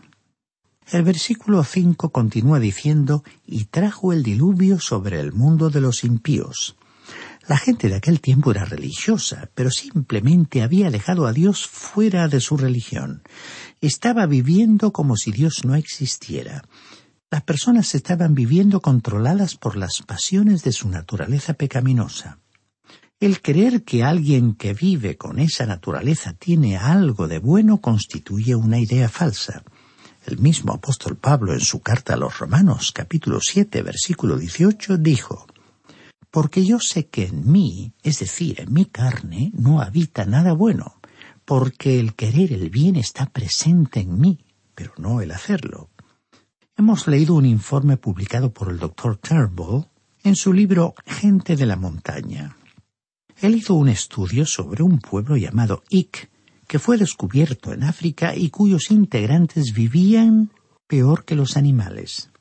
El 0.92 1.04
versículo 1.04 1.64
cinco 1.64 2.12
continúa 2.12 2.60
diciendo 2.60 3.24
y 3.46 3.66
trajo 3.66 4.14
el 4.14 4.24
diluvio 4.24 4.80
sobre 4.80 5.20
el 5.20 5.34
mundo 5.34 5.70
de 5.70 5.82
los 5.82 6.04
impíos. 6.04 6.76
La 7.48 7.58
gente 7.58 7.90
de 7.90 7.96
aquel 7.96 8.22
tiempo 8.22 8.52
era 8.52 8.64
religiosa, 8.64 9.50
pero 9.54 9.70
simplemente 9.70 10.62
había 10.62 10.90
dejado 10.90 11.28
a 11.28 11.34
Dios 11.34 11.68
fuera 11.68 12.28
de 12.28 12.40
su 12.40 12.56
religión. 12.56 13.22
Estaba 13.82 14.26
viviendo 14.28 14.94
como 14.94 15.18
si 15.18 15.32
Dios 15.32 15.66
no 15.66 15.76
existiera. 15.76 16.64
Las 17.30 17.44
personas 17.44 17.96
estaban 17.96 18.34
viviendo 18.34 18.82
controladas 18.82 19.56
por 19.56 19.76
las 19.76 20.04
pasiones 20.04 20.64
de 20.64 20.72
su 20.72 20.88
naturaleza 20.88 21.56
pecaminosa. 21.56 22.40
El 23.20 23.42
creer 23.42 23.84
que 23.84 24.04
alguien 24.04 24.54
que 24.54 24.74
vive 24.74 25.18
con 25.18 25.40
esa 25.40 25.66
naturaleza 25.66 26.34
tiene 26.34 26.78
algo 26.78 27.28
de 27.28 27.40
bueno 27.40 27.82
constituye 27.82 28.56
una 28.56 28.80
idea 28.80 29.10
falsa. 29.10 29.64
El 30.26 30.38
mismo 30.38 30.74
apóstol 30.74 31.18
Pablo 31.18 31.54
en 31.54 31.60
su 31.60 31.82
carta 31.82 32.14
a 32.14 32.18
los 32.18 32.40
Romanos 32.40 32.94
capítulo 32.94 33.40
7 33.42 33.82
versículo 33.82 34.38
18 34.38 34.98
dijo, 34.98 35.46
Porque 36.32 36.66
yo 36.66 36.80
sé 36.80 37.08
que 37.08 37.26
en 37.26 37.52
mí, 37.52 37.94
es 38.04 38.20
decir, 38.20 38.62
en 38.62 38.72
mi 38.72 38.86
carne, 38.86 39.52
no 39.54 39.82
habita 39.82 40.24
nada 40.24 40.54
bueno, 40.54 41.02
porque 41.44 42.00
el 42.00 42.16
querer 42.16 42.54
el 42.54 42.70
bien 42.70 42.96
está 42.96 43.26
presente 43.26 44.00
en 44.00 44.18
mí, 44.18 44.46
pero 44.74 44.94
no 44.98 45.20
el 45.20 45.32
hacerlo. 45.32 45.90
Hemos 46.78 47.06
leído 47.08 47.36
un 47.36 47.46
informe 47.46 47.98
publicado 47.98 48.54
por 48.54 48.70
el 48.70 48.80
doctor 48.80 49.18
Turnbull 49.18 49.88
en 50.24 50.38
su 50.38 50.54
libro 50.54 50.96
Gente 51.06 51.58
de 51.58 51.66
la 51.66 51.76
Montaña. 51.76 52.56
Él 53.42 53.56
hizo 53.56 53.74
un 53.74 53.90
estudio 53.90 54.46
sobre 54.46 54.84
un 54.84 55.00
pueblo 55.00 55.36
llamado 55.36 55.84
Ik, 55.90 56.32
que 56.74 56.80
fue 56.80 56.98
descubierto 56.98 57.72
en 57.72 57.84
África 57.84 58.36
y 58.36 58.50
cuyos 58.50 58.90
integrantes 58.90 59.74
vivían 59.76 60.50
peor 60.88 61.24
que 61.24 61.36
los 61.36 61.56
animales. 61.56 62.32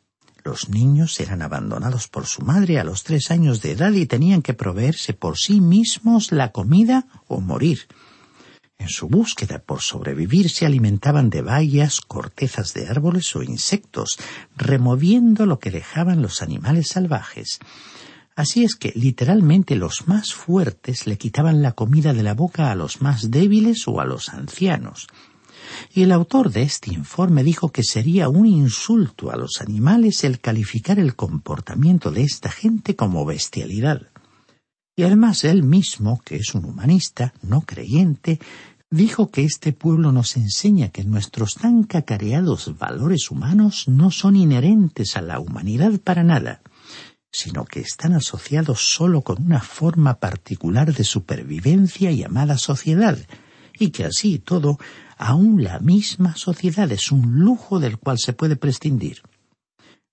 Los 0.42 0.70
niños 0.70 1.20
eran 1.20 1.42
abandonados 1.42 2.08
por 2.08 2.24
su 2.24 2.40
madre 2.40 2.80
a 2.80 2.84
los 2.84 3.04
tres 3.04 3.30
años 3.30 3.60
de 3.60 3.72
edad 3.72 3.92
y 3.92 4.06
tenían 4.06 4.40
que 4.40 4.54
proveerse 4.54 5.12
por 5.12 5.36
sí 5.36 5.60
mismos 5.60 6.32
la 6.32 6.50
comida 6.50 7.06
o 7.28 7.42
morir. 7.42 7.80
En 8.78 8.88
su 8.88 9.06
búsqueda 9.06 9.58
por 9.58 9.82
sobrevivir 9.82 10.48
se 10.48 10.64
alimentaban 10.64 11.28
de 11.28 11.42
bayas, 11.42 12.00
cortezas 12.00 12.72
de 12.72 12.88
árboles 12.88 13.36
o 13.36 13.42
insectos, 13.42 14.18
removiendo 14.56 15.44
lo 15.44 15.58
que 15.58 15.70
dejaban 15.70 16.22
los 16.22 16.40
animales 16.40 16.88
salvajes. 16.88 17.58
Así 18.34 18.64
es 18.64 18.76
que 18.76 18.92
literalmente 18.94 19.76
los 19.76 20.08
más 20.08 20.32
fuertes 20.32 21.06
le 21.06 21.18
quitaban 21.18 21.60
la 21.60 21.72
comida 21.72 22.14
de 22.14 22.22
la 22.22 22.34
boca 22.34 22.70
a 22.70 22.74
los 22.74 23.02
más 23.02 23.30
débiles 23.30 23.86
o 23.86 24.00
a 24.00 24.06
los 24.06 24.30
ancianos. 24.30 25.06
Y 25.92 26.02
el 26.02 26.12
autor 26.12 26.50
de 26.50 26.62
este 26.62 26.92
informe 26.92 27.44
dijo 27.44 27.70
que 27.70 27.82
sería 27.82 28.28
un 28.28 28.46
insulto 28.46 29.30
a 29.30 29.36
los 29.36 29.60
animales 29.60 30.24
el 30.24 30.40
calificar 30.40 30.98
el 30.98 31.14
comportamiento 31.14 32.10
de 32.10 32.22
esta 32.22 32.50
gente 32.50 32.96
como 32.96 33.26
bestialidad. 33.26 34.08
Y 34.96 35.04
además 35.04 35.44
él 35.44 35.62
mismo, 35.62 36.20
que 36.24 36.36
es 36.36 36.54
un 36.54 36.64
humanista, 36.64 37.32
no 37.42 37.62
creyente, 37.62 38.38
dijo 38.90 39.30
que 39.30 39.44
este 39.44 39.72
pueblo 39.72 40.12
nos 40.12 40.36
enseña 40.36 40.88
que 40.90 41.04
nuestros 41.04 41.54
tan 41.54 41.84
cacareados 41.84 42.78
valores 42.78 43.30
humanos 43.30 43.88
no 43.88 44.10
son 44.10 44.36
inherentes 44.36 45.16
a 45.16 45.22
la 45.22 45.40
humanidad 45.40 45.98
para 46.04 46.22
nada, 46.22 46.60
sino 47.32 47.64
que 47.64 47.80
están 47.80 48.12
asociados 48.12 48.92
solo 48.94 49.22
con 49.22 49.42
una 49.42 49.60
forma 49.60 50.20
particular 50.20 50.94
de 50.94 51.02
supervivencia 51.02 52.12
llamada 52.12 52.58
sociedad, 52.58 53.18
y 53.78 53.90
que 53.90 54.04
así 54.04 54.38
todo, 54.38 54.78
aun 55.16 55.64
la 55.64 55.78
misma 55.80 56.36
sociedad 56.36 56.92
es 56.92 57.10
un 57.10 57.40
lujo 57.40 57.80
del 57.80 57.98
cual 57.98 58.18
se 58.18 58.34
puede 58.34 58.56
prescindir. 58.56 59.22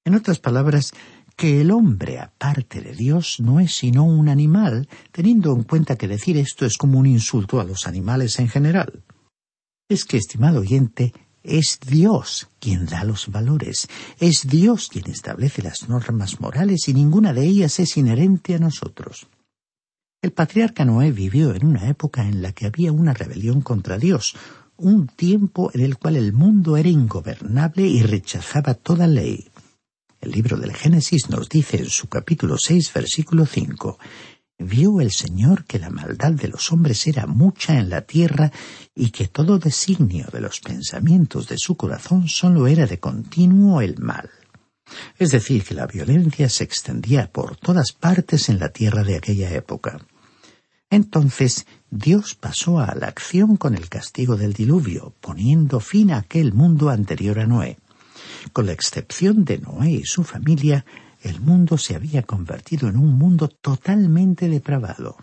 En 0.06 0.16
otras 0.16 0.40
palabras, 0.40 0.94
que 1.36 1.62
el 1.62 1.72
hombre, 1.72 2.20
aparte 2.20 2.82
de 2.82 2.94
Dios, 2.94 3.40
no 3.40 3.60
es 3.60 3.76
sino 3.76 4.06
un 4.06 4.28
animal, 4.28 4.88
teniendo 5.12 5.54
en 5.54 5.64
cuenta 5.64 5.98
que 5.98 6.08
decir 6.08 6.38
esto 6.38 6.66
es 6.66 6.78
como 6.78 7.00
un 7.00 7.06
insulto 7.06 7.60
a 7.60 7.64
los 7.64 7.86
animales 7.86 8.40
en 8.40 8.50
general. 8.50 9.04
Es 9.90 10.06
que, 10.06 10.18
estimado 10.18 10.60
oyente, 10.60 11.14
es 11.44 11.80
Dios 11.86 12.50
quien 12.60 12.86
da 12.86 13.04
los 13.04 13.30
valores, 13.30 13.88
es 14.20 14.48
Dios 14.48 14.90
quien 14.90 15.10
establece 15.10 15.62
las 15.62 15.88
normas 15.90 16.40
morales 16.40 16.88
y 16.88 16.94
ninguna 16.94 17.34
de 17.34 17.46
ellas 17.46 17.80
es 17.80 17.98
inherente 17.98 18.56
a 18.56 18.60
nosotros. 18.60 19.28
El 20.22 20.32
patriarca 20.32 20.84
Noé 20.84 21.12
vivió 21.12 21.54
en 21.56 21.66
una 21.66 21.88
época 21.90 22.28
en 22.28 22.42
la 22.42 22.52
que 22.52 22.66
había 22.66 22.92
una 22.92 23.14
rebelión 23.14 23.62
contra 23.62 23.98
Dios, 23.98 24.36
un 24.76 25.08
tiempo 25.08 25.72
en 25.74 25.82
el 25.82 25.98
cual 25.98 26.18
el 26.18 26.34
mundo 26.34 26.76
era 26.78 26.90
ingobernable 26.90 27.88
y 27.88 28.02
rechazaba 28.04 28.74
toda 28.74 29.08
ley. 29.08 29.50
El 30.20 30.32
libro 30.32 30.58
del 30.58 30.74
Génesis 30.74 31.30
nos 31.30 31.48
dice 31.48 31.78
en 31.78 31.90
su 31.90 32.08
capítulo 32.10 32.58
seis, 32.58 32.92
versículo 32.94 33.46
cinco 33.46 33.98
vio 34.60 35.00
el 35.00 35.12
Señor 35.12 35.66
que 35.66 35.80
la 35.80 35.90
maldad 35.90 36.34
de 36.34 36.50
los 36.50 36.72
hombres 36.72 37.08
era 37.08 37.26
mucha 37.26 37.80
en 37.80 37.90
la 37.90 38.02
tierra 38.02 38.52
y 38.94 39.10
que 39.10 39.28
todo 39.28 39.58
designio 39.58 40.28
de 40.32 40.42
los 40.42 40.60
pensamientos 40.60 41.48
de 41.48 41.58
su 41.58 41.76
corazón 41.76 42.28
sólo 42.28 42.68
era 42.68 42.86
de 42.86 43.00
continuo 43.00 43.82
el 43.82 43.98
mal. 43.98 44.30
Es 45.18 45.32
decir, 45.32 45.64
que 45.64 45.76
la 45.76 45.88
violencia 45.88 46.50
se 46.50 46.64
extendía 46.64 47.32
por 47.32 47.56
todas 47.56 47.94
partes 47.94 48.50
en 48.50 48.60
la 48.60 48.70
tierra 48.70 49.04
de 49.04 49.16
aquella 49.16 49.50
época. 49.52 50.00
Entonces 50.90 51.66
Dios 51.90 52.36
pasó 52.36 52.80
a 52.80 52.94
la 52.96 53.08
acción 53.08 53.56
con 53.56 53.76
el 53.76 53.88
castigo 53.90 54.36
del 54.36 54.54
diluvio, 54.54 55.14
poniendo 55.22 55.80
fin 55.80 56.12
a 56.12 56.18
aquel 56.18 56.54
mundo 56.54 56.90
anterior 56.90 57.40
a 57.40 57.46
Noé. 57.46 57.78
Con 58.54 58.66
la 58.66 58.74
excepción 58.74 59.46
de 59.46 59.60
Noé 59.60 59.92
y 59.92 60.06
su 60.06 60.24
familia, 60.24 60.86
el 61.22 61.42
mundo 61.42 61.78
se 61.78 61.96
había 61.96 62.24
convertido 62.24 62.88
en 62.88 62.98
un 62.98 63.18
mundo 63.18 63.48
totalmente 63.48 64.48
depravado. 64.48 65.18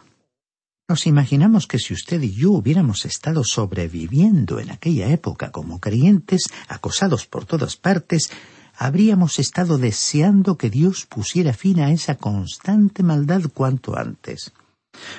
Nos 0.89 1.07
imaginamos 1.07 1.67
que 1.67 1.81
si 1.81 1.95
usted 1.95 2.23
y 2.23 2.33
yo 2.33 2.53
hubiéramos 2.53 3.05
estado 3.07 3.43
sobreviviendo 3.43 4.61
en 4.61 4.71
aquella 4.71 5.09
época 5.09 5.51
como 5.51 5.81
creyentes, 5.81 6.49
acosados 6.69 7.27
por 7.27 7.45
todas 7.45 7.77
partes, 7.77 8.31
habríamos 8.77 9.39
estado 9.39 9.79
deseando 9.79 10.57
que 10.57 10.71
Dios 10.71 11.07
pusiera 11.07 11.53
fin 11.53 11.81
a 11.81 11.91
esa 11.91 12.17
constante 12.17 13.03
maldad 13.03 13.43
cuanto 13.53 13.99
antes. 13.99 14.53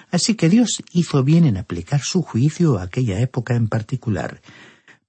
Así 0.09 0.35
que 0.35 0.47
Dios 0.47 0.83
hizo 0.93 1.23
bien 1.23 1.45
en 1.45 1.57
aplicar 1.57 2.01
su 2.01 2.21
juicio 2.21 2.77
a 2.77 2.83
aquella 2.83 3.19
época 3.19 3.55
en 3.55 3.67
particular, 3.67 4.41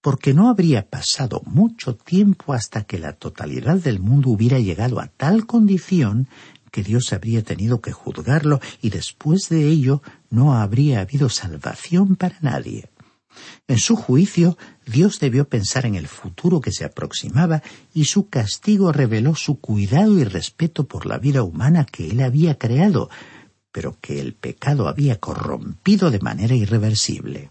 porque 0.00 0.34
no 0.34 0.48
habría 0.48 0.88
pasado 0.88 1.42
mucho 1.44 1.96
tiempo 1.96 2.52
hasta 2.52 2.84
que 2.84 2.98
la 2.98 3.14
totalidad 3.14 3.76
del 3.76 4.00
mundo 4.00 4.30
hubiera 4.30 4.58
llegado 4.58 5.00
a 5.00 5.08
tal 5.08 5.46
condición 5.46 6.28
que 6.70 6.82
Dios 6.82 7.12
habría 7.12 7.42
tenido 7.42 7.80
que 7.80 7.92
juzgarlo 7.92 8.60
y 8.80 8.90
después 8.90 9.48
de 9.48 9.68
ello 9.68 10.02
no 10.30 10.54
habría 10.54 11.00
habido 11.00 11.28
salvación 11.28 12.16
para 12.16 12.38
nadie. 12.40 12.90
En 13.66 13.78
su 13.78 13.96
juicio, 13.96 14.56
Dios 14.86 15.20
debió 15.20 15.48
pensar 15.48 15.86
en 15.86 15.94
el 15.94 16.08
futuro 16.08 16.60
que 16.60 16.72
se 16.72 16.84
aproximaba 16.84 17.62
y 17.94 18.04
su 18.04 18.28
castigo 18.28 18.92
reveló 18.92 19.34
su 19.34 19.60
cuidado 19.60 20.18
y 20.18 20.24
respeto 20.24 20.86
por 20.86 21.06
la 21.06 21.18
vida 21.18 21.42
humana 21.42 21.84
que 21.84 22.08
él 22.08 22.20
había 22.20 22.58
creado, 22.58 23.10
pero 23.70 23.96
que 24.00 24.20
el 24.20 24.34
pecado 24.34 24.88
había 24.88 25.20
corrompido 25.20 26.10
de 26.10 26.20
manera 26.20 26.54
irreversible. 26.54 27.50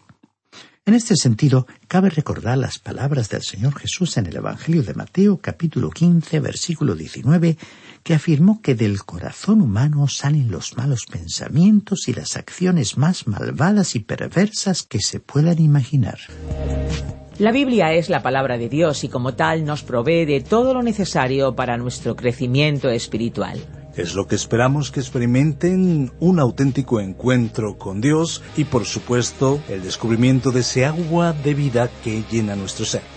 En 0.87 0.93
este 0.93 1.17
sentido, 1.17 1.67
cabe 1.89 2.09
recordar 2.09 2.57
las 2.57 2.79
palabras 2.79 3.27
del 3.27 3.41
Señor 3.41 3.77
Jesús 3.77 4.15
en 4.15 4.27
el 4.27 4.37
Evangelio 4.37 4.83
de 4.83 4.93
Mateo 4.93 5.37
capítulo 5.41 5.89
15 5.89 6.39
versículo 6.39 6.95
19, 6.95 7.57
que 8.03 8.13
afirmó 8.13 8.61
que 8.61 8.73
del 8.73 9.03
corazón 9.03 9.59
humano 9.59 10.07
salen 10.07 10.49
los 10.49 10.77
malos 10.77 11.05
pensamientos 11.05 12.07
y 12.07 12.13
las 12.13 12.37
acciones 12.37 12.97
más 12.97 13.27
malvadas 13.27 13.97
y 13.97 13.99
perversas 13.99 14.83
que 14.83 15.01
se 15.01 15.19
puedan 15.19 15.59
imaginar. 15.59 16.19
La 17.37 17.51
Biblia 17.51 17.91
es 17.91 18.07
la 18.07 18.23
palabra 18.23 18.57
de 18.57 18.69
Dios 18.69 19.03
y 19.03 19.09
como 19.09 19.33
tal 19.33 19.65
nos 19.65 19.83
provee 19.83 20.23
de 20.23 20.39
todo 20.39 20.73
lo 20.73 20.81
necesario 20.83 21.53
para 21.53 21.75
nuestro 21.75 22.15
crecimiento 22.15 22.89
espiritual. 22.89 23.59
Es 23.97 24.13
lo 24.13 24.27
que 24.27 24.35
esperamos 24.35 24.91
que 24.91 24.99
experimenten 24.99 26.11
un 26.19 26.39
auténtico 26.39 26.99
encuentro 26.99 27.79
con 27.79 27.99
Dios 27.99 28.43
y 28.55 28.65
por 28.65 28.85
supuesto 28.85 29.59
el 29.69 29.81
descubrimiento 29.81 30.51
de 30.51 30.59
ese 30.59 30.85
agua 30.85 31.33
de 31.33 31.55
vida 31.55 31.89
que 32.03 32.23
llena 32.29 32.55
nuestro 32.55 32.85
ser. 32.85 33.16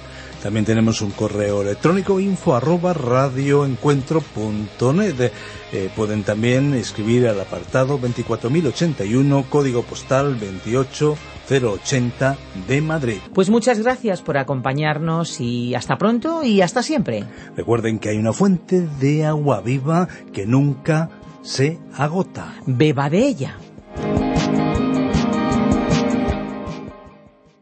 También 0.41 0.65
tenemos 0.65 1.01
un 1.01 1.11
correo 1.11 1.61
electrónico 1.61 2.19
info 2.19 2.55
arroba 2.55 2.93
radioencuentro.net. 2.93 5.31
Eh, 5.71 5.91
pueden 5.95 6.23
también 6.23 6.73
escribir 6.73 7.27
al 7.27 7.39
apartado 7.39 7.99
24081, 7.99 9.45
código 9.49 9.83
postal 9.83 10.39
28080 10.39 12.37
de 12.67 12.81
Madrid. 12.81 13.19
Pues 13.35 13.51
muchas 13.51 13.77
gracias 13.79 14.23
por 14.23 14.37
acompañarnos 14.37 15.39
y 15.39 15.75
hasta 15.75 15.99
pronto 15.99 16.43
y 16.43 16.61
hasta 16.61 16.81
siempre. 16.81 17.25
Recuerden 17.55 17.99
que 17.99 18.09
hay 18.09 18.17
una 18.17 18.33
fuente 18.33 18.87
de 18.99 19.25
agua 19.25 19.61
viva 19.61 20.07
que 20.33 20.47
nunca 20.47 21.11
se 21.43 21.77
agota. 21.95 22.55
Beba 22.65 23.11
de 23.11 23.27
ella. 23.27 23.57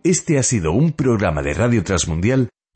Este 0.01 0.39
ha 0.39 0.43
sido 0.43 0.71
un 0.71 0.93
programa 0.93 1.41
de 1.41 1.53
Radio 1.53 1.83
Transmundial 1.83 2.47